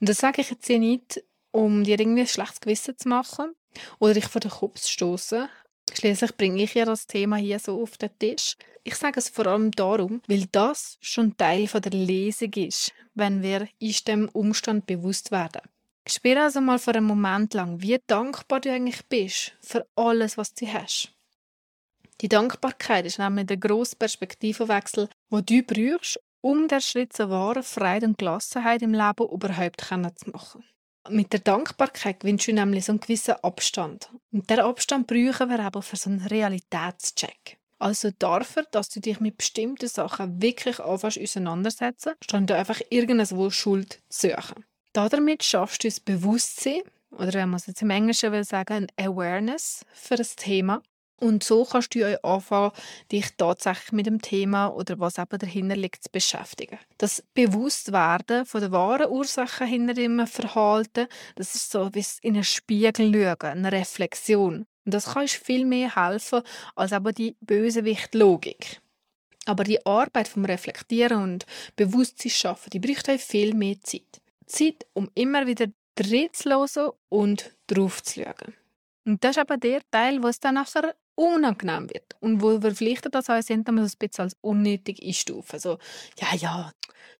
Und 0.00 0.08
das 0.08 0.18
sage 0.18 0.40
ich 0.40 0.50
jetzt 0.50 0.66
hier 0.66 0.80
nicht, 0.80 1.22
um 1.52 1.84
dir 1.84 2.00
irgendwie 2.00 2.22
ein 2.22 2.26
schlechtes 2.26 2.60
Gewissen 2.60 2.98
zu 2.98 3.08
machen 3.08 3.52
oder 4.00 4.14
dich 4.14 4.26
vor 4.26 4.40
den 4.40 4.50
Kopf 4.50 4.80
zu 4.80 4.90
stoßen. 4.90 5.48
Schließlich 5.92 6.36
bringe 6.36 6.62
ich 6.62 6.74
ja 6.74 6.84
das 6.84 7.06
Thema 7.06 7.36
hier 7.36 7.58
so 7.58 7.82
auf 7.82 7.98
den 7.98 8.10
Tisch. 8.18 8.56
Ich 8.84 8.94
sage 8.94 9.18
es 9.18 9.28
vor 9.28 9.46
allem 9.46 9.70
darum, 9.72 10.22
weil 10.28 10.46
das 10.52 10.96
schon 11.00 11.36
Teil 11.36 11.66
von 11.66 11.82
der 11.82 11.92
Lesung 11.92 12.52
ist, 12.54 12.92
wenn 13.14 13.42
wir 13.42 13.68
uns 13.80 14.04
dem 14.04 14.28
Umstand 14.30 14.86
bewusst 14.86 15.30
werden. 15.30 15.62
Spür 16.06 16.44
also 16.44 16.60
mal 16.60 16.78
für 16.78 16.94
einen 16.94 17.06
Moment 17.06 17.54
lang, 17.54 17.82
wie 17.82 17.98
dankbar 18.06 18.60
du 18.60 18.72
eigentlich 18.72 19.04
bist 19.06 19.52
für 19.60 19.86
alles, 19.96 20.38
was 20.38 20.54
du 20.54 20.66
hast. 20.66 21.12
Die 22.20 22.28
Dankbarkeit 22.28 23.06
ist 23.06 23.18
nämlich 23.18 23.46
der 23.46 23.56
grosse 23.56 23.96
Perspektivenwechsel, 23.96 25.08
wo 25.28 25.40
du 25.40 25.62
brauchst, 25.62 26.20
um 26.40 26.68
den 26.68 26.80
Schritt 26.80 27.12
zur 27.12 27.30
wahren 27.30 27.62
Freude 27.62 28.06
und 28.06 28.18
Gelassenheit 28.18 28.82
im 28.82 28.92
Leben 28.92 29.28
überhaupt 29.30 29.80
zu 29.80 30.30
machen. 30.30 30.64
Mit 31.08 31.32
der 31.32 31.40
Dankbarkeit 31.40 32.20
gewinnst 32.20 32.46
du 32.46 32.52
nämlich 32.52 32.84
so 32.84 32.92
einen 32.92 33.00
gewissen 33.00 33.34
Abstand. 33.42 34.10
Und 34.32 34.50
der 34.50 34.64
Abstand 34.64 35.06
brauchen 35.06 35.48
wir 35.48 35.60
aber 35.60 35.82
für 35.82 35.96
so 35.96 36.10
einen 36.10 36.20
Realitätscheck. 36.20 37.58
Also 37.78 38.10
dafür, 38.18 38.64
dass 38.70 38.90
du 38.90 39.00
dich 39.00 39.20
mit 39.20 39.38
bestimmten 39.38 39.88
Sachen 39.88 40.42
wirklich 40.42 40.78
anfängst 40.80 41.18
auseinandersetzen, 41.18 42.12
statt 42.22 42.52
einfach 42.52 42.80
irgendwo 42.90 43.48
Schuld 43.48 44.02
zu 44.10 44.28
suchen. 44.28 44.64
Damit 44.92 45.42
schaffst 45.42 45.84
du 45.84 45.88
das 45.88 45.98
Bewusstsein, 45.98 46.82
oder 47.10 47.32
wenn 47.32 47.48
man 47.48 47.58
es 47.58 47.66
jetzt 47.66 47.80
im 47.80 47.90
Englischen 47.90 48.32
will 48.32 48.44
sagen, 48.44 48.86
ein 48.98 49.06
Awareness 49.06 49.86
für 49.94 50.16
das 50.16 50.36
Thema. 50.36 50.82
Und 51.20 51.44
so 51.44 51.66
kannst 51.66 51.94
du 51.94 52.04
euch 52.04 52.24
anfangen, 52.24 52.72
dich 53.12 53.26
tatsächlich 53.36 53.92
mit 53.92 54.06
dem 54.06 54.22
Thema 54.22 54.68
oder 54.68 54.98
was 54.98 55.18
eben 55.18 55.38
dahinter 55.38 55.76
liegt 55.76 56.02
zu 56.02 56.10
beschäftigen. 56.10 56.78
Das 56.96 57.22
Bewusstwerden 57.34 58.46
von 58.46 58.62
der 58.62 58.72
wahren 58.72 59.10
Ursache 59.10 59.66
hinter 59.66 59.92
dem 59.92 60.26
Verhalten, 60.26 61.08
das 61.36 61.54
ist 61.54 61.70
so 61.70 61.94
wie 61.94 62.04
in 62.22 62.34
einen 62.34 62.44
Spiegel 62.44 63.12
schauen, 63.12 63.50
eine 63.50 63.70
Reflexion. 63.70 64.66
Und 64.86 64.94
das 64.94 65.12
kann 65.12 65.28
viel 65.28 65.66
mehr 65.66 65.94
helfen 65.94 66.40
als 66.74 66.94
aber 66.94 67.12
die 67.12 67.36
Bösewicht-Logik. 67.42 68.80
Aber 69.44 69.64
die 69.64 69.84
Arbeit 69.84 70.26
vom 70.26 70.46
Reflektieren 70.46 71.22
und 71.22 71.46
Bewusstsein 71.76 72.30
schaffen, 72.30 72.70
die 72.70 72.78
braucht 72.78 73.08
euch 73.10 73.22
viel 73.22 73.54
mehr 73.54 73.76
Zeit. 73.82 74.22
Zeit, 74.46 74.86
um 74.94 75.10
immer 75.14 75.46
wieder 75.46 75.66
drin 75.96 76.28
zu 76.32 76.50
hören 76.50 76.92
und 77.08 77.54
drauf 77.66 78.02
zu 78.02 78.22
schauen. 78.22 78.54
Und 79.04 79.24
das 79.24 79.32
ist 79.32 79.38
aber 79.38 79.56
der 79.56 79.80
Teil, 79.90 80.22
wo 80.22 80.28
es 80.28 80.40
dann 80.40 80.54
nachher 80.54 80.94
unangenehm 81.14 81.90
wird 81.90 82.16
und 82.20 82.42
wo 82.42 82.62
wir 82.62 82.74
vielleicht 82.74 83.12
das 83.14 83.28
auch 83.28 83.42
sind, 83.42 83.68
ein 83.68 83.76
bisschen 83.76 84.24
als 84.24 84.36
unnötig 84.40 85.02
einstufen. 85.02 85.58
So, 85.58 85.78
ja, 86.18 86.34
ja, 86.36 86.72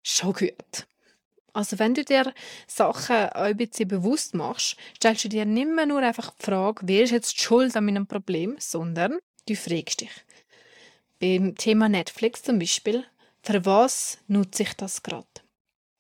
schon 0.02 0.32
gut. 0.32 0.86
Also 1.52 1.78
wenn 1.78 1.94
du 1.94 2.04
dir 2.04 2.32
Sachen 2.66 3.16
ein 3.16 3.56
bisschen 3.56 3.88
bewusst 3.88 4.34
machst, 4.34 4.76
stellst 4.96 5.24
du 5.24 5.28
dir 5.28 5.44
nicht 5.44 5.68
mehr 5.68 5.86
nur 5.86 6.00
einfach 6.00 6.30
die 6.30 6.44
Frage, 6.44 6.82
wer 6.84 7.02
ist 7.02 7.10
jetzt 7.10 7.40
schuld 7.40 7.74
an 7.76 7.86
meinem 7.86 8.06
Problem, 8.06 8.56
sondern 8.58 9.18
du 9.46 9.56
fragst 9.56 10.02
dich. 10.02 10.12
Beim 11.18 11.54
Thema 11.56 11.88
Netflix 11.88 12.42
zum 12.42 12.58
Beispiel, 12.58 13.04
für 13.42 13.64
was 13.64 14.18
nutze 14.28 14.62
ich 14.62 14.74
das 14.74 15.02
gerade? 15.02 15.26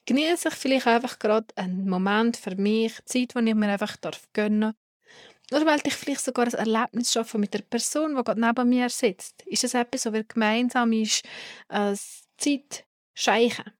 Genieße 0.06 0.48
ich 0.48 0.54
vielleicht 0.54 0.86
einfach 0.86 1.18
gerade 1.18 1.46
einen 1.56 1.88
Moment 1.88 2.36
für 2.36 2.56
mich, 2.56 2.94
Zeit, 3.04 3.34
die 3.34 3.48
ich 3.48 3.54
mir 3.54 3.68
einfach 3.68 3.96
gönnen 4.32 4.60
darf 4.60 4.74
oder 5.50 5.66
weil 5.66 5.80
ich 5.84 5.94
vielleicht 5.94 6.24
sogar 6.24 6.46
ein 6.46 6.52
Erlebnis 6.54 7.12
schaffe 7.12 7.38
mit 7.38 7.54
der 7.54 7.62
Person, 7.62 8.16
die 8.16 8.22
gerade 8.22 8.40
neben 8.40 8.68
mir 8.68 8.88
sitzt. 8.88 9.42
Ist 9.42 9.64
es 9.64 9.74
etwas, 9.74 10.06
wo 10.06 10.12
wir 10.12 10.24
gemeinsam 10.24 10.92
ist, 10.92 11.24
als 11.68 12.22
Zeit 12.38 12.84
scheichen? 13.14 13.70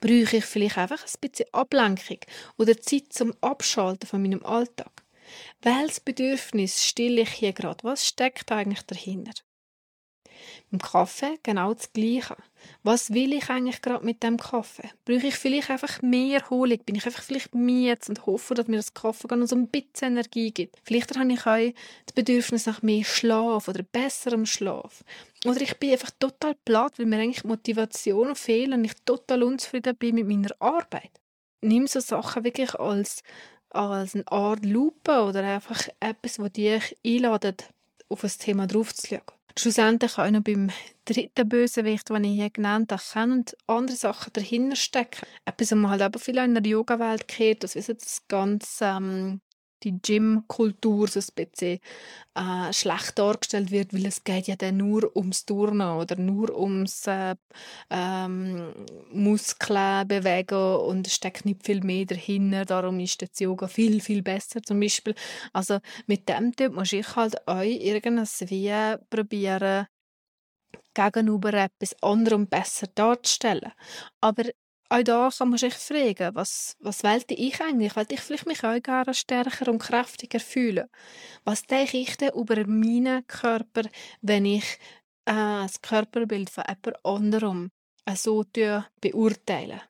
Brauche 0.00 0.36
ich 0.36 0.44
vielleicht 0.44 0.78
einfach 0.78 1.02
ein 1.02 1.20
bisschen 1.20 1.46
Ablenkung 1.52 2.18
oder 2.58 2.76
Zeit 2.80 3.12
zum 3.12 3.32
Abschalten 3.40 4.08
von 4.08 4.22
meinem 4.22 4.44
Alltag? 4.44 5.04
Welches 5.62 6.00
Bedürfnis 6.00 6.84
stille 6.84 7.22
ich 7.22 7.30
hier 7.30 7.52
gerade? 7.52 7.84
Was 7.84 8.06
steckt 8.06 8.50
eigentlich 8.52 8.82
dahinter? 8.82 9.32
Beim 10.70 10.80
Kaffee 10.80 11.38
genau 11.42 11.74
das 11.74 11.92
Gleiche. 11.92 12.36
Was 12.82 13.12
will 13.12 13.32
ich 13.32 13.48
eigentlich 13.50 13.82
gerade 13.82 14.04
mit 14.04 14.22
dem 14.22 14.36
Kaffee? 14.36 14.90
Brauche 15.04 15.26
ich 15.26 15.36
vielleicht 15.36 15.70
einfach 15.70 16.02
mehr 16.02 16.40
Erholung? 16.40 16.78
Bin 16.84 16.96
ich 16.96 17.06
einfach 17.06 17.22
vielleicht 17.22 17.54
müde 17.54 17.98
und 18.08 18.26
hoffe, 18.26 18.54
dass 18.54 18.66
mir 18.66 18.76
das 18.76 18.94
Kaffee 18.94 19.34
noch 19.34 19.46
so 19.46 19.56
ein 19.56 19.68
bisschen 19.68 20.12
Energie 20.12 20.50
gibt? 20.50 20.76
Vielleicht 20.84 21.16
habe 21.16 21.32
ich 21.32 21.46
auch 21.46 21.74
das 22.06 22.14
Bedürfnis 22.14 22.66
nach 22.66 22.82
mehr 22.82 23.04
Schlaf 23.04 23.68
oder 23.68 23.82
besserem 23.82 24.46
Schlaf. 24.46 25.04
Oder 25.44 25.60
ich 25.60 25.76
bin 25.78 25.92
einfach 25.92 26.10
total 26.18 26.54
platt, 26.64 26.98
weil 26.98 27.06
mir 27.06 27.18
eigentlich 27.18 27.44
Motivation 27.44 28.34
fehlt 28.34 28.72
und 28.72 28.84
ich 28.84 28.94
total 29.04 29.42
unzufrieden 29.42 29.96
bin 29.96 30.16
mit 30.16 30.26
meiner 30.26 30.54
Arbeit. 30.58 31.10
Nimm 31.60 31.86
so 31.86 32.00
Sachen 32.00 32.44
wirklich 32.44 32.74
als, 32.74 33.22
als 33.70 34.14
eine 34.14 34.26
Art 34.28 34.64
Lupe 34.64 35.22
oder 35.22 35.42
einfach 35.42 35.88
etwas, 36.00 36.36
das 36.36 36.52
dich 36.52 36.96
einladet, 37.04 37.68
auf 38.08 38.24
ein 38.24 38.30
Thema 38.38 38.66
draufzuschauen. 38.66 39.35
Schlussendlich 39.58 40.18
auch 40.18 40.30
noch 40.30 40.42
beim 40.42 40.70
dritten 41.06 41.48
Bösewicht, 41.48 42.10
den 42.10 42.24
ich 42.24 42.34
hier 42.34 42.50
genannt 42.50 42.92
habe, 42.92 43.02
können 43.12 43.44
andere 43.66 43.96
Sachen 43.96 44.32
dahinter 44.34 44.76
stecken. 44.76 45.26
Etwas, 45.46 45.72
was 45.72 45.78
man 45.78 45.90
halt 45.92 46.02
aber 46.02 46.18
viel 46.18 46.36
in 46.36 46.54
der 46.54 46.62
Yoga-Welt 46.66 47.26
kennt, 47.26 47.64
das 47.64 47.74
ist 47.74 47.88
das 47.88 48.22
ganze 48.28 48.84
ähm, 48.84 49.40
die 49.82 49.98
Gym-Kultur 50.00 51.08
so 51.08 51.20
ein 51.20 51.26
bisschen 51.34 51.80
äh, 52.34 52.72
schlecht 52.72 53.18
dargestellt 53.18 53.70
wird, 53.70 53.92
weil 53.92 54.06
es 54.06 54.24
geht 54.24 54.48
ja 54.48 54.56
dann 54.56 54.78
nur 54.78 55.14
ums 55.16 55.44
Turnen 55.44 55.96
oder 55.96 56.16
nur 56.16 56.56
ums 56.58 57.06
äh, 57.06 57.34
ähm, 57.90 58.72
Muskeln 59.12 60.08
bewegen 60.08 60.76
und 60.76 61.06
es 61.06 61.14
steckt 61.14 61.44
nicht 61.44 61.64
viel 61.64 61.82
mehr 61.82 62.06
dahinter. 62.06 62.64
Darum 62.64 63.00
ist 63.00 63.22
das 63.22 63.38
Yoga 63.38 63.68
viel, 63.68 64.00
viel 64.00 64.22
besser 64.22 64.62
zum 64.62 64.80
Beispiel. 64.80 65.14
Also 65.52 65.78
mit 66.06 66.28
dem 66.28 66.54
Typ 66.54 66.74
muss 66.74 66.92
ich 66.92 67.14
halt 67.16 67.36
euch 67.46 67.80
irgendwas 67.80 68.40
wie 68.48 68.72
probieren, 69.10 69.86
gegenüber 70.94 71.52
etwas 71.52 71.94
anderem 72.02 72.46
besser 72.46 72.86
darzustellen. 72.94 73.72
Aber 74.20 74.44
auch 74.88 75.02
da 75.02 75.30
kann 75.36 75.48
man 75.48 75.58
sich 75.58 75.74
fragen, 75.74 76.34
was, 76.34 76.76
was 76.80 77.02
wollte 77.04 77.34
ich 77.34 77.60
eigentlich? 77.60 77.96
Wollte 77.96 78.14
ich 78.14 78.20
vielleicht 78.20 78.46
mich 78.46 78.64
auch 78.64 78.80
gerne 78.82 79.14
stärker 79.14 79.70
und 79.70 79.78
kräftiger 79.78 80.40
fühlen? 80.40 80.88
Was 81.44 81.62
denke 81.62 81.98
ich 81.98 82.16
denn 82.16 82.32
über 82.34 82.66
meinen 82.66 83.26
Körper, 83.26 83.82
wenn 84.22 84.44
ich 84.44 84.64
äh, 85.24 85.32
das 85.32 85.80
Körperbild 85.82 86.50
von 86.50 86.64
jemand 86.68 87.04
anderem 87.04 87.70
äh, 88.04 88.16
so 88.16 88.44
beurteile? 89.00 89.82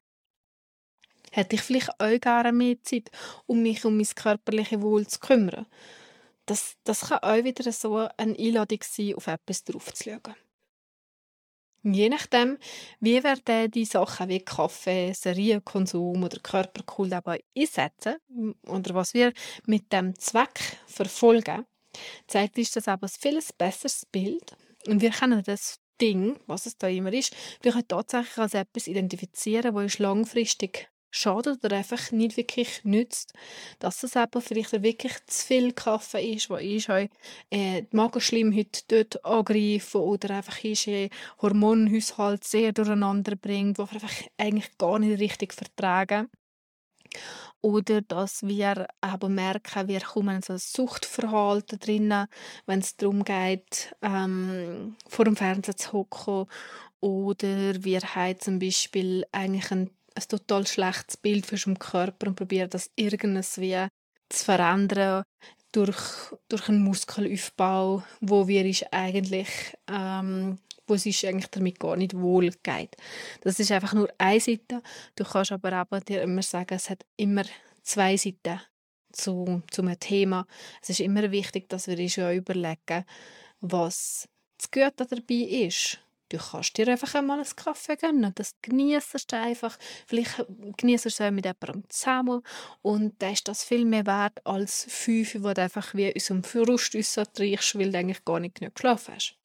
Hätte 1.33 1.57
ich 1.57 1.63
vielleicht 1.63 2.01
auch 2.01 2.21
gerne 2.21 2.53
mehr 2.53 2.83
Zeit, 2.83 3.11
um 3.47 3.63
mich 3.63 3.85
um 3.85 3.97
mein 3.97 4.07
körperliches 4.07 4.81
Wohl 4.81 5.07
zu 5.07 5.21
kümmern? 5.21 5.67
Das, 6.47 6.77
das 6.85 7.09
kann 7.09 7.19
auch 7.19 7.45
wieder 7.45 7.71
so 7.73 8.09
eine 8.17 8.39
Einladung 8.39 8.79
sein, 8.83 9.15
auf 9.15 9.27
etwas 9.27 9.65
draufzuschauen. 9.65 10.37
Je 11.93 12.09
nachdem, 12.09 12.59
wie 12.99 13.23
wir 13.23 13.69
die 13.69 13.85
Sachen 13.85 14.29
wie 14.29 14.41
Kaffee, 14.41 15.13
Serienkonsum 15.13 16.25
oder 16.25 16.41
Körperkult 16.41 17.15
einsetzen 17.57 18.17
oder 18.67 18.95
was 18.95 19.15
wir 19.15 19.33
mit 19.67 19.93
dem 19.93 20.19
Zweck 20.19 20.79
verfolgen, 20.89 21.65
zeigt 22.27 22.59
uns 22.59 22.73
das 22.73 22.89
aber 22.89 23.07
ein 23.07 23.21
viel 23.21 23.41
besseres 23.57 24.05
Bild. 24.11 24.57
Und 24.89 25.01
wir 25.01 25.11
können 25.11 25.45
das 25.45 25.79
Ding, 26.01 26.41
was 26.47 26.67
es 26.67 26.77
da 26.77 26.89
immer 26.89 27.13
ist, 27.13 27.35
wir 27.63 27.71
können 27.71 27.87
tatsächlich 27.87 28.39
als 28.39 28.55
etwas 28.55 28.89
identifizieren, 28.89 29.73
wo 29.73 29.81
ist 29.81 30.01
langfristig 30.01 30.89
schadet 31.17 31.65
oder 31.65 31.77
einfach 31.77 32.11
nicht 32.13 32.37
wirklich 32.37 32.85
nützt, 32.85 33.33
dass 33.79 34.03
es 34.03 34.17
eben 34.17 34.41
vielleicht 34.41 34.83
wirklich 34.83 35.15
zu 35.27 35.47
viel 35.47 35.73
Kaffee 35.73 36.35
ist, 36.35 36.51
wo 36.51 36.57
ich 36.57 36.89
äh, 36.89 37.09
die 37.51 37.97
Magenschleimhaut 37.97 38.85
dort 38.89 39.25
angreifen 39.25 40.01
oder 40.01 40.37
einfach 40.37 40.63
ist 40.63 40.87
äh, 40.89 41.09
Hormonhaushalt 41.41 42.45
sehr 42.45 42.73
durcheinander 42.73 43.37
bringt, 43.37 43.79
wo 43.79 43.87
wir 43.87 43.95
einfach 43.95 44.23
eigentlich 44.37 44.77
gar 44.79 44.99
nicht 44.99 45.21
richtig 45.21 45.55
vertragen. 45.55 46.29
Oder 47.63 48.03
dass 48.03 48.43
wir 48.43 48.87
aber 49.01 49.29
merken, 49.29 49.89
wir 49.89 50.01
kommen 50.01 50.37
in 50.37 50.43
so 50.43 50.53
ein 50.53 50.59
Suchtverhalten 50.59 51.79
drin, 51.79 52.27
wenn 52.67 52.79
es 52.81 52.97
darum 52.97 53.25
geht, 53.25 53.95
ähm, 54.03 54.97
vor 55.09 55.25
dem 55.25 55.37
Fernseher 55.37 55.77
zu 55.77 55.93
hocken. 55.93 56.47
Oder 57.01 57.83
wir 57.83 58.01
haben 58.01 58.39
zum 58.39 58.59
Beispiel 58.59 59.25
eigentlich 59.33 59.71
einen 59.73 59.91
ein 60.17 60.29
total 60.29 60.67
schlechtes 60.67 61.17
Bild 61.17 61.47
von 61.47 61.57
unserem 61.57 61.79
Körper 61.79 62.29
und 62.29 62.37
probieren 62.37 62.71
das 62.71 62.91
irgendwie 62.97 63.43
zu 64.29 64.45
verändern 64.45 65.23
durch, 65.73 66.33
durch 66.49 66.69
einen 66.69 66.83
Muskelaufbau, 66.83 68.03
wo 68.21 68.49
wir 68.49 68.65
ist 68.65 68.93
eigentlich 68.93 69.49
ähm, 69.89 70.59
wo 70.87 70.95
es 70.95 71.07
ist 71.07 71.25
eigentlich 71.25 71.51
damit 71.51 71.81
gar 71.81 71.97
nicht 71.97 72.17
wohl 72.17 72.51
geht. 72.63 72.97
Das 73.41 73.59
ist 73.59 73.73
einfach 73.73 73.93
nur 73.93 74.09
eine 74.19 74.41
Seite. 74.41 74.83
Du 75.17 75.25
kannst 75.25 75.53
aber 75.53 75.83
auch 75.83 76.01
dir 76.01 76.23
immer 76.23 76.43
sagen, 76.43 76.75
es 76.75 76.91
hat 76.91 77.05
immer 77.17 77.43
zwei 77.83 78.17
Seiten 78.17 78.61
zu, 79.13 79.63
zu 79.71 79.83
einem 79.83 79.99
Thema. 79.99 80.47
Es 80.83 80.91
ist 80.91 81.01
immer 81.01 81.31
wichtig, 81.31 81.69
dass 81.69 81.89
wir 81.89 81.99
uns 81.99 82.17
ja 82.17 82.33
überlegen, 82.33 83.05
was 83.61 84.29
das 84.59 84.71
Gute 84.71 85.07
dabei 85.07 85.35
ist. 85.35 85.99
Du 86.29 86.39
kannst 86.39 86.77
dir 86.77 86.89
einfach 86.89 87.15
einmal 87.15 87.39
einen 87.39 87.57
Kaffee 87.57 87.97
gönnen. 87.97 88.33
Das 88.35 88.55
genießt 88.63 89.33
du 89.33 89.37
einfach. 89.37 89.79
Vielleicht 90.07 90.45
genießt 90.77 91.05
du 91.05 91.09
es 91.09 91.21
mit 91.31 91.45
jemandem 91.45 91.85
zusammen. 91.89 92.43
Und 92.83 93.23
dann 93.23 93.33
ist 93.33 93.47
das 93.47 93.63
viel 93.63 93.85
mehr 93.85 94.07
wert 94.07 94.45
als 94.45 94.87
fünf, 94.89 95.37
wo 95.39 95.53
du 95.53 95.63
einfach 95.63 95.95
wie 95.95 96.15
aus 96.15 96.27
dem 96.27 96.43
Frust 96.43 96.93
triechst, 97.35 97.79
weil 97.79 97.93
du 97.93 97.99
eigentlich 97.99 98.25
gar 98.25 98.41
nicht 98.41 98.57
genug 98.57 98.75
geschlafen 98.75 99.15
hast. 99.15 99.37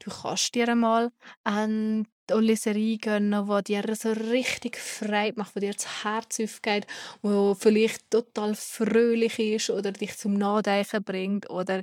Du 0.00 0.10
kannst 0.10 0.54
dir 0.54 0.68
einmal 0.68 1.12
eine 1.44 2.04
tolle 2.26 2.56
Serie 2.56 2.98
gönnen, 2.98 3.48
die 3.48 3.62
dir 3.64 3.94
so 3.94 4.12
richtig 4.12 4.76
frei 4.76 5.32
macht, 5.36 5.56
die 5.56 5.60
dir 5.60 5.72
das 5.74 6.04
Herz 6.04 6.40
aufgeht, 6.40 6.86
die 7.22 7.54
vielleicht 7.58 8.10
total 8.10 8.54
fröhlich 8.54 9.38
ist 9.38 9.70
oder 9.70 9.92
dich 9.92 10.16
zum 10.16 10.34
Nachdenken 10.34 11.04
bringt 11.04 11.50
oder 11.50 11.82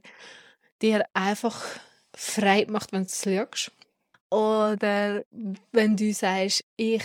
dir 0.82 1.06
einfach 1.14 1.62
frei 2.14 2.66
macht, 2.70 2.92
wenn 2.92 3.04
du 3.04 3.10
es 3.10 3.24
schaust. 3.24 3.72
Oder 4.30 5.24
wenn 5.72 5.98
du 5.98 6.14
sagst, 6.14 6.64
ich 6.76 7.04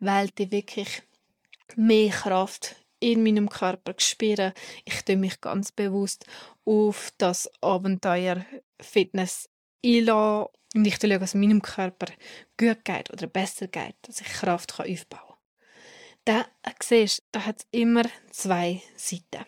wählte 0.00 0.50
wirklich 0.50 1.02
mehr 1.76 2.10
Kraft 2.10 2.76
in 3.00 3.22
meinem 3.22 3.48
Körper 3.48 3.94
spüren. 3.98 4.52
Ich 4.84 5.02
tue 5.02 5.16
mich 5.16 5.40
ganz 5.40 5.70
bewusst 5.72 6.26
auf 6.64 7.12
das 7.18 7.50
Abenteuer 7.60 8.44
Fitness 8.80 9.48
einlassen 9.84 10.48
und 10.74 10.86
ich 10.86 10.96
schaue, 10.96 11.18
dass 11.18 11.34
meinem 11.34 11.62
Körper 11.62 12.06
gut 12.56 12.84
geht 12.84 13.12
oder 13.12 13.26
besser 13.26 13.68
geht, 13.68 13.94
dass 14.02 14.20
ich 14.20 14.26
Kraft 14.26 14.72
aufbauen 14.80 14.96
kann. 15.04 15.36
Da 16.24 16.46
siehst 16.82 17.22
da 17.30 17.44
hat 17.44 17.66
immer 17.70 18.04
zwei 18.30 18.82
Seiten. 18.96 19.44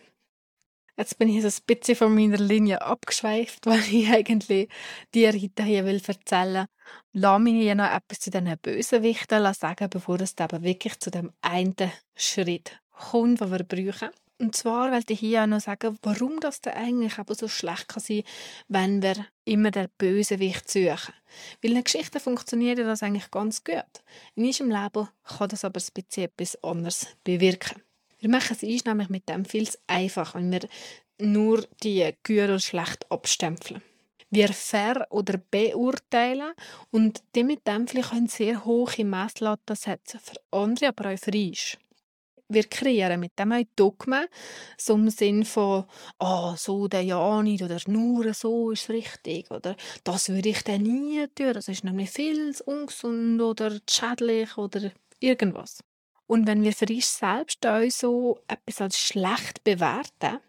Jetzt 0.98 1.18
bin 1.18 1.28
ich 1.28 1.42
so 1.42 1.48
ein 1.48 1.66
bisschen 1.66 1.94
von 1.94 2.14
meiner 2.14 2.38
Linie 2.38 2.80
abgeschweift, 2.80 3.66
weil 3.66 3.80
ich 3.80 4.08
eigentlich 4.08 4.68
dir 5.14 5.32
heute 5.32 5.62
hier 5.62 5.84
will 5.84 6.00
erzählen 6.06 6.66
will. 6.66 7.20
Lass 7.20 7.40
mich 7.40 7.54
hier 7.54 7.74
noch 7.74 7.92
etwas 7.92 8.20
zu 8.20 8.30
diesen 8.30 8.56
Bösewichten 8.58 9.54
sagen, 9.54 9.90
bevor 9.90 10.20
es 10.20 10.34
eben 10.38 10.62
wirklich 10.62 10.98
zu 10.98 11.10
dem 11.10 11.32
einen 11.42 11.92
Schritt 12.14 12.80
kommt, 12.90 13.40
den 13.40 13.50
wir 13.50 13.64
brauchen. 13.64 14.08
Und 14.38 14.54
zwar 14.54 14.92
wollte 14.92 15.14
ich 15.14 15.20
hier 15.20 15.42
auch 15.42 15.46
noch 15.46 15.60
sagen, 15.60 15.98
warum 16.02 16.40
das 16.40 16.60
denn 16.60 16.74
eigentlich 16.74 17.18
aber 17.18 17.34
so 17.34 17.48
schlecht 17.48 17.88
kann 17.88 18.02
sein, 18.02 18.22
wenn 18.68 19.02
wir 19.02 19.16
immer 19.44 19.70
den 19.70 19.88
Bösewicht 19.96 20.70
suchen. 20.70 21.14
Weil 21.62 21.70
in 21.70 21.74
der 21.74 21.82
Geschichte 21.82 22.20
funktioniert 22.20 22.78
das 22.78 23.02
eigentlich 23.02 23.30
ganz 23.30 23.64
gut. 23.64 23.84
In 24.34 24.44
unserem 24.44 24.70
Leben 24.70 25.08
kann 25.24 25.48
das 25.48 25.64
aber 25.64 25.80
ein 25.80 25.88
bisschen 25.94 26.24
etwas 26.24 26.62
anderes 26.62 27.06
bewirken. 27.24 27.82
Wir 28.26 28.32
machen 28.32 28.56
es 28.60 28.64
uns 28.64 28.84
nämlich 28.84 29.08
mit 29.08 29.28
dem 29.28 29.44
viel 29.44 29.70
zu 29.70 29.78
einfach, 29.86 30.34
wenn 30.34 30.50
wir 30.50 30.68
nur 31.20 31.64
die 31.84 32.12
Güter 32.24 32.58
schlecht 32.58 33.08
abstempeln. 33.08 33.80
Wir 34.30 34.48
ver- 34.48 35.06
oder 35.10 35.38
beurteilen 35.38 36.50
und 36.90 37.22
die 37.36 37.44
mit 37.44 37.64
dem 37.68 37.86
vielleicht 37.86 38.12
eine 38.12 38.26
sehr 38.26 38.64
hohe 38.64 39.04
Messlatte 39.04 39.76
setzen, 39.76 40.18
für 40.18 40.40
andere, 40.50 40.88
aber 40.88 41.12
auch 41.12 41.18
für 41.20 41.30
uns 41.30 41.76
wir 42.48 42.64
kreieren 42.64 43.20
mit 43.20 43.38
dem 43.38 43.52
auch 43.52 43.62
Dogmen, 43.76 44.26
so 44.76 44.94
im 44.94 45.08
Sinn 45.10 45.44
von, 45.44 45.84
oh, 46.18 46.54
so 46.56 46.88
der 46.88 47.02
ja 47.02 47.42
nicht, 47.42 47.62
oder 47.62 47.78
nur 47.86 48.34
so 48.34 48.72
ist 48.72 48.88
richtig, 48.88 49.52
oder 49.52 49.76
das 50.02 50.28
würde 50.28 50.48
ich 50.48 50.62
dann 50.62 50.82
nie 50.82 51.24
tun, 51.28 51.52
das 51.52 51.68
ist 51.68 51.84
nämlich 51.84 52.10
viel 52.10 52.54
ungesund 52.64 53.40
oder 53.40 53.78
schädlich 53.88 54.56
oder 54.58 54.90
irgendwas. 55.20 55.78
Und 56.26 56.46
wenn 56.46 56.62
wir 56.62 56.72
für 56.72 56.86
uns 56.88 57.18
selbst 57.18 57.64
auch 57.66 57.88
so 57.90 58.40
etwas 58.48 58.80
als 58.80 58.98
schlecht 58.98 59.62
bewerten, 59.64 60.40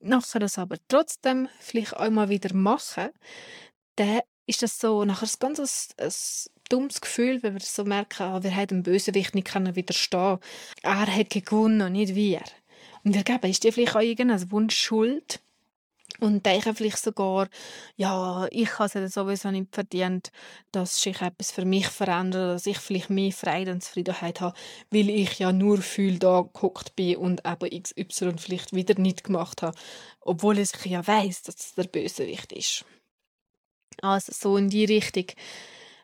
nachher 0.00 0.40
das 0.40 0.58
aber 0.58 0.76
trotzdem 0.88 1.48
vielleicht 1.60 1.96
auch 1.96 2.10
mal 2.10 2.28
wieder 2.28 2.54
machen, 2.54 3.10
dann 3.96 4.20
ist 4.46 4.62
das 4.62 4.78
so 4.78 5.04
nachher 5.04 5.26
ein 5.26 5.38
ganz 5.38 5.60
ein, 5.60 6.04
ein 6.04 6.12
dummes 6.68 7.00
Gefühl, 7.00 7.42
wenn 7.42 7.54
wir 7.54 7.60
so 7.60 7.84
merken, 7.84 8.22
ah, 8.22 8.42
wir 8.42 8.54
haben 8.54 8.66
dem 8.66 8.82
Bösewicht 8.82 9.34
nicht 9.34 9.54
widerstehen 9.54 10.38
Er 10.82 11.06
hat 11.06 11.30
gewonnen 11.30 11.82
und 11.82 11.92
nicht 11.92 12.14
wir. 12.14 12.42
Und 13.04 13.14
wir 13.14 13.22
geben, 13.22 13.50
ist 13.50 13.64
dir 13.64 13.72
vielleicht 13.72 13.96
auch 13.96 14.00
irgendein 14.00 14.50
Wunsch 14.50 14.76
schuld? 14.76 15.40
Und 16.20 16.46
denken 16.46 16.76
vielleicht 16.76 16.98
sogar, 16.98 17.48
ja, 17.96 18.46
ich 18.50 18.78
habe 18.78 19.00
es 19.00 19.14
sowieso 19.14 19.50
nicht 19.50 19.74
verdient, 19.74 20.30
dass 20.70 21.00
sich 21.00 21.20
etwas 21.20 21.50
für 21.50 21.64
mich 21.64 21.88
verändert, 21.88 22.54
dass 22.54 22.66
ich 22.66 22.78
vielleicht 22.78 23.10
mehr 23.10 23.32
Freude 23.32 23.72
und 23.72 23.82
Zufriedenheit 23.82 24.40
habe, 24.40 24.56
weil 24.90 25.10
ich 25.10 25.40
ja 25.40 25.52
nur 25.52 25.78
viel 25.82 26.18
da 26.20 26.42
geguckt 26.42 26.94
bin 26.94 27.16
und 27.16 27.42
eben 27.44 27.82
XY 27.82 28.34
vielleicht 28.38 28.72
wieder 28.72 29.00
nicht 29.00 29.24
gemacht 29.24 29.62
habe, 29.62 29.76
obwohl 30.20 30.58
ich 30.58 30.70
ja 30.84 31.04
weiß, 31.04 31.42
dass 31.42 31.56
es 31.56 31.74
der 31.74 31.84
Bösewicht 31.84 32.52
ist. 32.52 32.84
Also 34.00 34.32
so 34.32 34.56
in 34.56 34.70
die 34.70 34.84
Richtung 34.84 35.26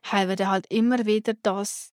haben 0.02 0.29
wir 0.29 0.37
dann 0.37 0.49
halt 0.49 0.67
immer 0.71 1.07
wieder 1.07 1.35
das, 1.43 1.93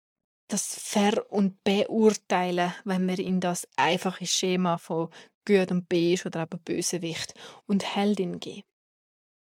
das 0.47 0.75
Ver- 0.79 1.31
und 1.31 1.63
Beurteilen, 1.63 2.73
wenn 2.83 3.07
wir 3.07 3.17
in 3.17 3.39
das 3.39 3.67
einfache 3.75 4.25
Schema 4.25 4.77
von 4.77 5.09
Gut 5.45 5.71
und 5.71 5.89
Böse 5.89 6.27
oder 6.27 6.43
eben 6.43 6.59
Bösewicht 6.59 7.33
und 7.65 7.95
Heldin 7.95 8.39
gehen. 8.39 8.63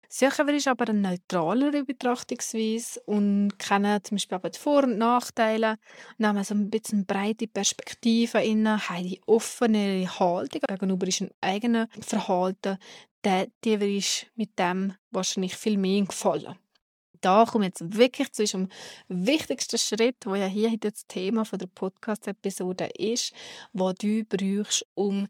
Suchen 0.08 0.46
wir 0.46 0.70
aber 0.70 0.88
eine 0.88 1.00
neutralere 1.00 1.84
Betrachtungsweise 1.84 3.00
und 3.06 3.58
kennen 3.58 4.02
zum 4.04 4.16
Beispiel 4.16 4.36
aber 4.36 4.50
die 4.50 4.58
Vor- 4.58 4.84
und 4.84 4.98
Nachteile, 4.98 5.78
nehmen 6.18 6.44
so 6.44 6.54
ein 6.54 6.70
bisschen 6.70 7.06
breite 7.06 7.48
Perspektive 7.48 8.42
inne, 8.42 8.88
haben 8.88 9.02
die 9.02 9.20
offene 9.26 10.08
Haltung. 10.18 10.62
Gegenüber 10.68 11.06
ihrem 11.06 11.30
eigenen 11.40 11.88
Verhalten, 12.00 12.78
der 13.24 13.48
dir 13.64 13.82
ist 13.82 14.26
mit 14.36 14.56
dem 14.58 14.94
wahrscheinlich 15.10 15.56
viel 15.56 15.76
mehr 15.76 16.04
gefallen. 16.04 16.56
Da 17.20 17.44
komme 17.44 17.66
ich 17.66 17.70
jetzt 17.70 17.96
wirklich 17.96 18.32
zu 18.32 18.42
unserem 18.42 18.68
wichtigsten 19.08 19.78
Schritt, 19.78 20.16
wo 20.24 20.34
ja 20.34 20.46
hier 20.46 20.76
das 20.78 21.06
Thema 21.08 21.42
der 21.42 21.66
Podcast-Episode 21.66 22.90
ist, 22.96 23.32
wo 23.72 23.92
du 23.92 24.24
brauchst, 24.24 24.86
um 24.94 25.26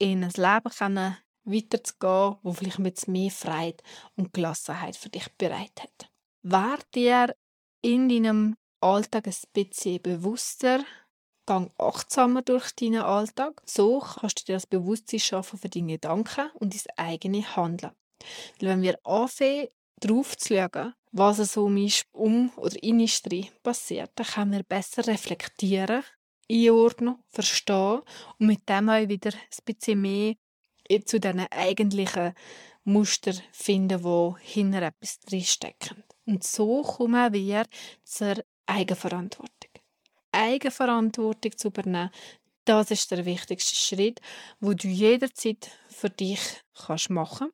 in 0.00 0.24
ein 0.24 0.32
Leben 0.34 0.72
können, 0.76 1.16
weiterzugehen, 1.44 2.36
wo 2.42 2.52
vielleicht 2.52 2.82
bisschen 2.82 3.12
mehr 3.12 3.30
Freude 3.30 3.82
und 4.16 4.32
Gelassenheit 4.32 4.96
für 4.96 5.08
dich 5.08 5.28
bereit 5.38 5.80
hat. 5.80 6.10
Werd 6.42 6.86
dir 6.94 7.34
in 7.82 8.08
deinem 8.08 8.56
Alltag 8.80 9.26
ein 9.26 9.34
bisschen 9.52 10.02
bewusster, 10.02 10.84
gang 11.46 11.70
achtsamer 11.78 12.42
durch 12.42 12.72
deinen 12.72 13.02
Alltag. 13.02 13.60
So 13.66 14.00
kannst 14.00 14.40
du 14.40 14.44
dir 14.44 14.54
das 14.54 14.66
Bewusstsein 14.66 15.20
schaffen 15.20 15.58
für 15.58 15.68
deine 15.68 15.92
Gedanken 15.92 16.50
und 16.54 16.74
dein 16.74 16.96
eigenes 16.96 17.56
Handeln. 17.56 17.92
Weil 18.58 18.68
wenn 18.70 18.82
wir 18.82 18.98
anfangen, 19.04 19.68
drauf 20.00 20.36
zu 20.36 20.54
schauen, 20.54 20.94
was 21.12 21.36
so 21.52 21.66
um 21.66 21.88
um 22.12 22.50
oder 22.56 22.82
in 22.82 23.00
uns 23.00 23.22
passiert, 23.62 24.12
dann 24.14 24.26
können 24.26 24.52
wir 24.52 24.62
besser 24.62 25.06
reflektieren, 25.06 26.04
einordnen, 26.50 27.16
verstehen 27.28 28.00
und 28.38 28.46
mit 28.46 28.68
dem 28.68 28.88
auch 28.88 29.08
wieder 29.08 29.32
ein 29.32 29.64
bisschen 29.64 30.00
mehr 30.00 30.34
zu 31.04 31.20
diesen 31.20 31.46
eigentlichen 31.50 32.34
Muster 32.84 33.32
finden, 33.52 34.02
die 34.02 34.52
hinter 34.52 34.82
etwas 34.82 35.20
drinstecken. 35.20 36.02
Und 36.26 36.44
so 36.44 36.82
kommen 36.82 37.32
wir 37.32 37.66
zur 38.04 38.34
Eigenverantwortung. 38.66 39.70
Eigenverantwortung 40.32 41.56
zu 41.56 41.68
übernehmen, 41.68 42.10
das 42.64 42.90
ist 42.90 43.10
der 43.10 43.24
wichtigste 43.24 43.74
Schritt, 43.74 44.20
wo 44.60 44.74
du 44.74 44.88
jederzeit 44.88 45.70
für 45.88 46.10
dich 46.10 46.40
kannst 46.74 47.10
machen 47.10 47.50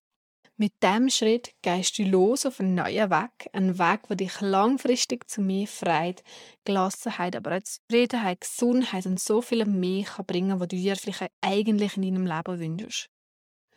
mit 0.59 0.73
diesem 0.83 1.11
Schritt 1.11 1.55
gehst 1.61 1.99
du 1.99 2.05
los 2.05 2.47
auf 2.47 2.61
einen 2.61 2.75
neuen 2.77 3.11
Weg, 3.11 3.51
einen 3.53 3.79
Weg, 3.79 4.09
der 4.09 4.16
dich 4.16 4.40
langfristig 4.40 5.29
zu 5.29 5.42
mehr 5.42 5.66
Freude, 5.66 6.23
Gelassenheit, 6.64 7.37
aber 7.37 7.59
auch 7.59 7.62
Zufriedenheit, 7.62 8.40
Gesundheit 8.40 9.05
und 9.05 9.21
so 9.21 9.42
viel 9.42 9.66
mehr 9.66 10.05
kann 10.05 10.25
bringen 10.25 10.59
was 10.59 10.69
du 10.69 10.77
dir 10.77 10.97
vielleicht 10.97 11.31
eigentlich 11.42 11.97
in 11.97 12.03
deinem 12.03 12.27
Leben 12.27 12.59
wünschst. 12.59 13.11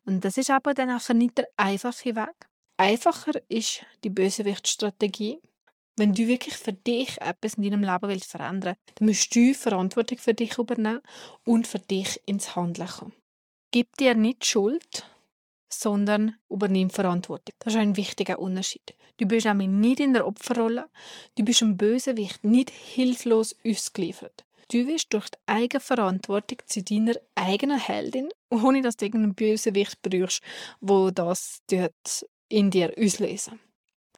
Und 0.06 0.24
das 0.24 0.38
ist 0.38 0.50
aber 0.50 0.74
dann 0.74 0.90
einfach 0.90 1.14
nicht 1.14 1.38
der 1.38 1.48
einfache 1.58 2.16
Weg. 2.16 2.36
Einfacher 2.78 3.34
ist 3.50 3.86
die 4.06 4.10
Bösewichtstrategie. 4.10 5.40
Wenn 5.98 6.14
du 6.14 6.28
wirklich 6.28 6.56
für 6.56 6.72
dich 6.72 7.20
etwas 7.20 7.56
in 7.56 7.64
deinem 7.64 7.84
Leben 7.84 8.08
willst 8.08 8.32
verändern 8.32 8.78
willst, 8.78 9.00
dann 9.00 9.08
musst 9.10 9.36
du 9.36 9.54
Verantwortung 9.54 10.18
für 10.18 10.34
dich 10.34 10.58
übernehmen 10.58 11.02
und 11.44 11.68
für 11.68 11.80
dich 11.80 12.22
ins 12.26 12.56
Handeln 12.56 12.88
kommen. 12.88 13.14
Gib 13.72 13.98
dir 13.98 14.16
nicht 14.16 14.46
Schuld, 14.46 15.06
sondern 15.70 16.36
übernimm 16.50 16.90
Verantwortung. 16.90 17.56
Das 17.60 17.74
ist 17.74 17.80
ein 17.80 17.96
wichtiger 17.98 18.40
Unterschied. 18.40 18.96
Du 19.18 19.26
bist 19.26 19.46
nämlich 19.46 19.68
nicht 19.68 20.00
in 20.00 20.14
der 20.14 20.26
Opferrolle, 20.26 20.90
du 21.36 21.44
bist 21.44 21.62
einem 21.62 21.78
Bösewicht 21.78 22.44
nicht 22.44 22.70
hilflos 22.70 23.56
ausgeliefert. 23.66 24.46
Du 24.72 24.86
wirst 24.88 25.14
durch 25.14 25.30
die 25.30 25.38
Eigenverantwortung 25.48 26.60
zu 26.68 26.84
deiner 26.84 27.16
eigenen 27.36 27.80
Heldin, 27.80 28.30
ohne 28.52 28.82
dass 28.82 28.98
du 28.98 29.06
irgendeinen 29.06 29.34
Bösewicht 29.34 30.00
brauchst, 30.02 30.44
wo 30.80 31.10
das 31.10 31.62
in 32.50 32.70
dir 32.70 32.94
auslösen. 32.98 33.60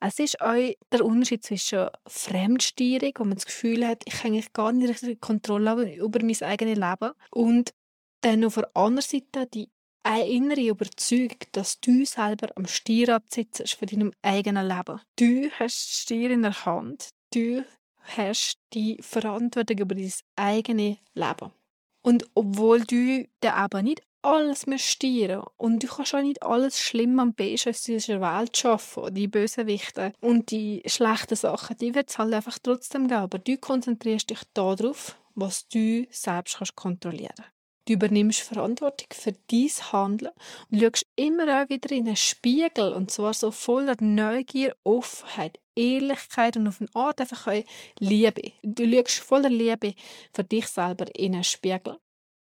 Es 0.01 0.19
ist 0.19 0.41
auch 0.41 0.73
der 0.91 1.05
Unterschied 1.05 1.43
zwischen 1.43 1.87
Fremdsteuerung, 2.07 3.13
wo 3.17 3.23
man 3.23 3.35
das 3.35 3.45
Gefühl 3.45 3.87
hat, 3.87 4.01
ich 4.05 4.15
habe 4.15 4.29
eigentlich 4.29 4.51
gar 4.51 4.71
nicht 4.73 5.21
Kontrolle 5.21 5.95
über 5.95 6.19
mein 6.23 6.41
eigenes 6.41 6.77
Leben, 6.77 7.13
und 7.29 7.73
dann 8.21 8.43
auf 8.43 8.55
der 8.55 8.75
anderen 8.75 9.01
Seite 9.07 9.47
die 9.47 9.69
eine 10.03 10.27
innere 10.27 10.67
Überzeugung, 10.67 11.37
dass 11.51 11.79
du 11.79 12.05
selber 12.05 12.49
am 12.55 12.67
Steuerrad 12.67 13.31
sitzt 13.31 13.75
für 13.75 13.85
deinem 13.85 14.13
eigenen 14.21 14.67
Leben. 14.67 15.01
Du 15.15 15.49
hast 15.59 15.89
das 15.89 15.97
Stier 16.01 16.31
in 16.31 16.41
der 16.41 16.65
Hand. 16.65 17.09
Du 17.33 17.63
hast 18.17 18.57
die 18.73 18.97
Verantwortung 19.01 19.77
über 19.77 19.95
dein 19.95 20.11
eigenes 20.35 20.97
Leben. 21.13 21.51
Und 22.03 22.25
obwohl 22.33 22.81
du 22.81 23.27
dann 23.41 23.65
eben 23.65 23.85
nicht 23.85 24.01
alles 24.23 24.67
mehr 24.67 24.77
steuern 24.77 25.45
und 25.57 25.81
du 25.81 25.87
kannst 25.87 26.13
auch 26.13 26.21
nicht 26.21 26.43
alles 26.43 26.79
schlimm 26.79 27.19
am 27.19 27.33
besten 27.33 27.69
aus 27.69 27.83
dieser 27.83 28.21
Welt 28.21 28.55
schaffen, 28.55 29.13
die 29.13 29.27
bösen 29.27 29.67
Wichte 29.67 30.13
und 30.21 30.51
die 30.51 30.83
schlechten 30.85 31.35
Sachen, 31.35 31.77
die 31.77 31.95
wird 31.95 32.09
es 32.09 32.17
halt 32.17 32.33
einfach 32.33 32.59
trotzdem 32.61 33.07
geben, 33.07 33.21
aber 33.21 33.39
du 33.39 33.57
konzentrierst 33.57 34.29
dich 34.29 34.41
darauf, 34.53 35.17
was 35.33 35.67
du 35.67 36.05
selbst 36.11 36.57
kannst 36.57 36.75
kontrollieren 36.75 37.45
Du 37.85 37.93
übernimmst 37.93 38.41
Verantwortung 38.41 39.07
für 39.11 39.33
dein 39.47 39.69
Handeln 39.91 40.31
und 40.69 40.79
schaust 40.79 41.07
immer 41.15 41.63
auch 41.63 41.69
wieder 41.69 41.91
in 41.91 42.07
einen 42.07 42.15
Spiegel 42.15 42.93
und 42.93 43.09
zwar 43.09 43.33
so 43.33 43.49
voller 43.49 43.95
Neugier, 43.99 44.75
Offenheit, 44.83 45.59
Ehrlichkeit 45.75 46.57
und 46.57 46.67
auf 46.67 46.79
eine 46.79 46.89
Art 46.93 47.21
einfach 47.21 47.47
auch 47.47 47.63
Liebe. 47.99 48.51
Du 48.61 48.87
schaust 48.87 49.19
voller 49.19 49.49
Liebe 49.49 49.95
für 50.31 50.43
dich 50.43 50.67
selber 50.67 51.07
in 51.15 51.33
einen 51.33 51.43
Spiegel. 51.43 51.97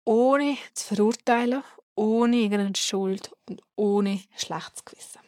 Ohne 0.04 0.56
zu 0.74 0.94
verurteilen, 0.94 1.62
ohne 1.94 2.36
irgendeine 2.36 2.74
Schuld 2.74 3.30
und 3.48 3.62
ohne 3.76 4.20
schlechtes 4.36 4.84
Gewissen. 4.84 5.20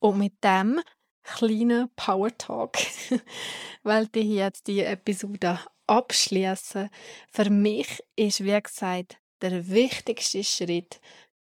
Und 0.00 0.18
mit 0.18 0.44
dem 0.44 0.80
kleinen 1.22 1.88
Power 1.94 2.36
Talk, 2.36 2.76
weil 3.82 4.08
ich 4.14 4.26
jetzt 4.26 4.66
die 4.66 4.80
Episode 4.80 5.58
abschließen. 5.86 6.88
Für 7.30 7.50
mich 7.50 8.02
ist, 8.16 8.44
wie 8.44 8.60
gesagt, 8.60 9.18
der 9.40 9.68
wichtigste 9.68 10.44
Schritt, 10.44 11.00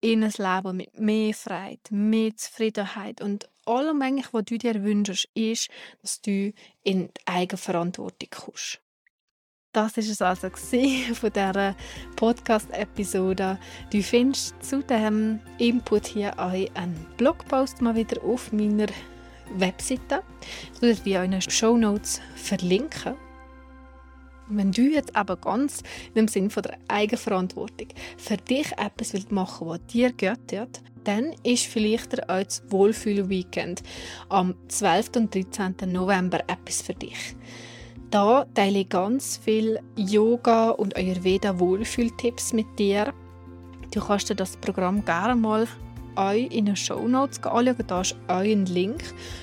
in 0.01 0.23
ein 0.23 0.33
Leben 0.37 0.77
mit 0.77 0.99
mehr 0.99 1.35
Freiheit, 1.35 1.81
mehr 1.91 2.37
Zufriedenheit 2.37 3.21
und 3.21 3.49
allem 3.67 4.01
was 4.01 4.45
du 4.45 4.57
dir 4.57 4.83
wünschst, 4.83 5.29
ist, 5.35 5.69
dass 6.03 6.21
du 6.21 6.53
in 6.85 7.09
die 7.09 7.27
Eigenverantwortung 7.27 8.29
kommst. 8.31 8.81
Das 9.73 9.97
ist 9.97 10.09
es 10.09 10.23
also 10.23 10.49
von 11.15 11.33
dieser 11.33 11.77
Podcast-Episode. 12.17 13.59
Du 13.91 14.03
findest 14.03 14.55
zu 14.65 14.83
diesem 14.83 15.41
Input 15.59 16.07
hier 16.07 16.33
auch 16.39 16.53
einen 16.53 17.07
Blogpost 17.17 17.83
mal 17.83 17.95
wieder 17.95 18.23
auf 18.25 18.53
meiner 18.53 18.87
Webseite. 19.57 20.23
Ich 20.75 20.83
werde 20.83 21.01
dir 21.03 21.23
in 21.25 21.33
den 21.33 21.43
Show 21.43 21.77
Notes 21.77 22.21
verlinken. 22.37 23.17
Wenn 24.51 24.73
du 24.73 24.83
jetzt 24.83 25.15
aber 25.15 25.37
ganz 25.37 25.83
im 26.15 26.29
Sinne 26.29 26.51
von 26.51 26.63
der 26.63 26.79
Eigenverantwortung 26.89 27.89
für 28.17 28.37
dich 28.37 28.73
etwas 28.73 29.13
machen 29.31 29.69
willst, 29.69 29.85
was 29.85 29.93
dir 29.93 30.13
gehört, 30.13 30.83
dann 31.05 31.33
ist 31.43 31.67
vielleicht 31.67 32.29
auch 32.29 32.43
das 32.43 32.63
Wohlfühl-Weekend 32.69 33.83
am 34.29 34.55
12. 34.69 35.11
und 35.17 35.35
13. 35.35 35.75
November 35.93 36.41
etwas 36.41 36.83
für 36.83 36.95
dich. 36.95 37.37
Da 38.11 38.47
teile 38.55 38.81
ich 38.81 38.89
ganz 38.89 39.37
viel 39.37 39.79
Yoga 39.97 40.71
und 40.71 40.97
Ayurveda 40.97 41.59
Wohlfühltipps 41.59 42.55
mit 42.55 42.67
dir. 42.79 43.13
Du 43.93 44.01
kannst 44.01 44.31
dir 44.31 44.35
das 44.35 44.57
Programm 44.57 45.05
gerne 45.05 45.35
mal 45.35 45.67
euch 46.17 46.51
in 46.51 46.65
den 46.67 46.77
Show 46.77 47.07
Notes 47.07 47.43
anschauen. 47.43 47.77
Da 47.87 48.01
ist 48.01 48.17
euch 48.29 48.53
ein 48.53 48.65
Link. 48.67 49.03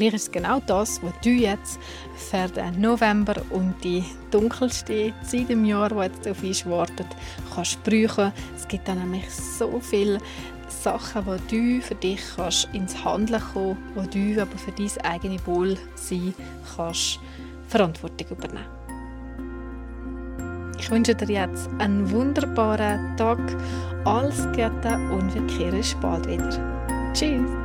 Vielleicht 0.00 0.16
ist 0.16 0.28
es 0.28 0.32
genau 0.32 0.62
das, 0.66 1.02
was 1.02 1.12
du 1.22 1.28
jetzt 1.28 1.78
für 2.16 2.48
den 2.48 2.80
November 2.80 3.34
und 3.50 3.74
die 3.84 4.02
dunkelste 4.30 5.12
Zeit 5.22 5.50
im 5.50 5.66
Jahr, 5.66 5.90
die 5.90 5.96
jetzt 5.96 6.26
auf 6.26 6.42
uns 6.42 6.64
wartet, 6.64 7.06
kannst 7.54 7.84
brauchen. 7.84 8.32
Es 8.56 8.66
gibt 8.66 8.88
dann 8.88 9.00
nämlich 9.00 9.28
so 9.30 9.78
viele 9.78 10.16
Sachen, 10.68 11.26
wo 11.26 11.36
du 11.50 11.82
für 11.82 11.96
dich 11.96 12.22
kannst 12.34 12.70
ins 12.72 13.04
Handeln 13.04 13.42
kommen 13.52 13.76
wo 13.94 14.00
du 14.00 14.40
aber 14.40 14.56
für 14.56 14.72
dein 14.72 14.90
eigenes 15.04 15.46
Wohlsein 15.46 16.32
kannst 16.74 17.20
Verantwortung 17.68 18.28
übernehmen 18.30 18.64
Ich 20.78 20.90
wünsche 20.90 21.14
dir 21.14 21.28
jetzt 21.28 21.68
einen 21.78 22.10
wunderbaren 22.10 23.18
Tag, 23.18 23.38
alles 24.06 24.46
Gute 24.46 24.98
und 25.12 25.34
wir 25.34 25.46
kehren 25.46 25.84
bald 26.00 26.26
wieder. 26.26 27.12
Tschüss! 27.12 27.59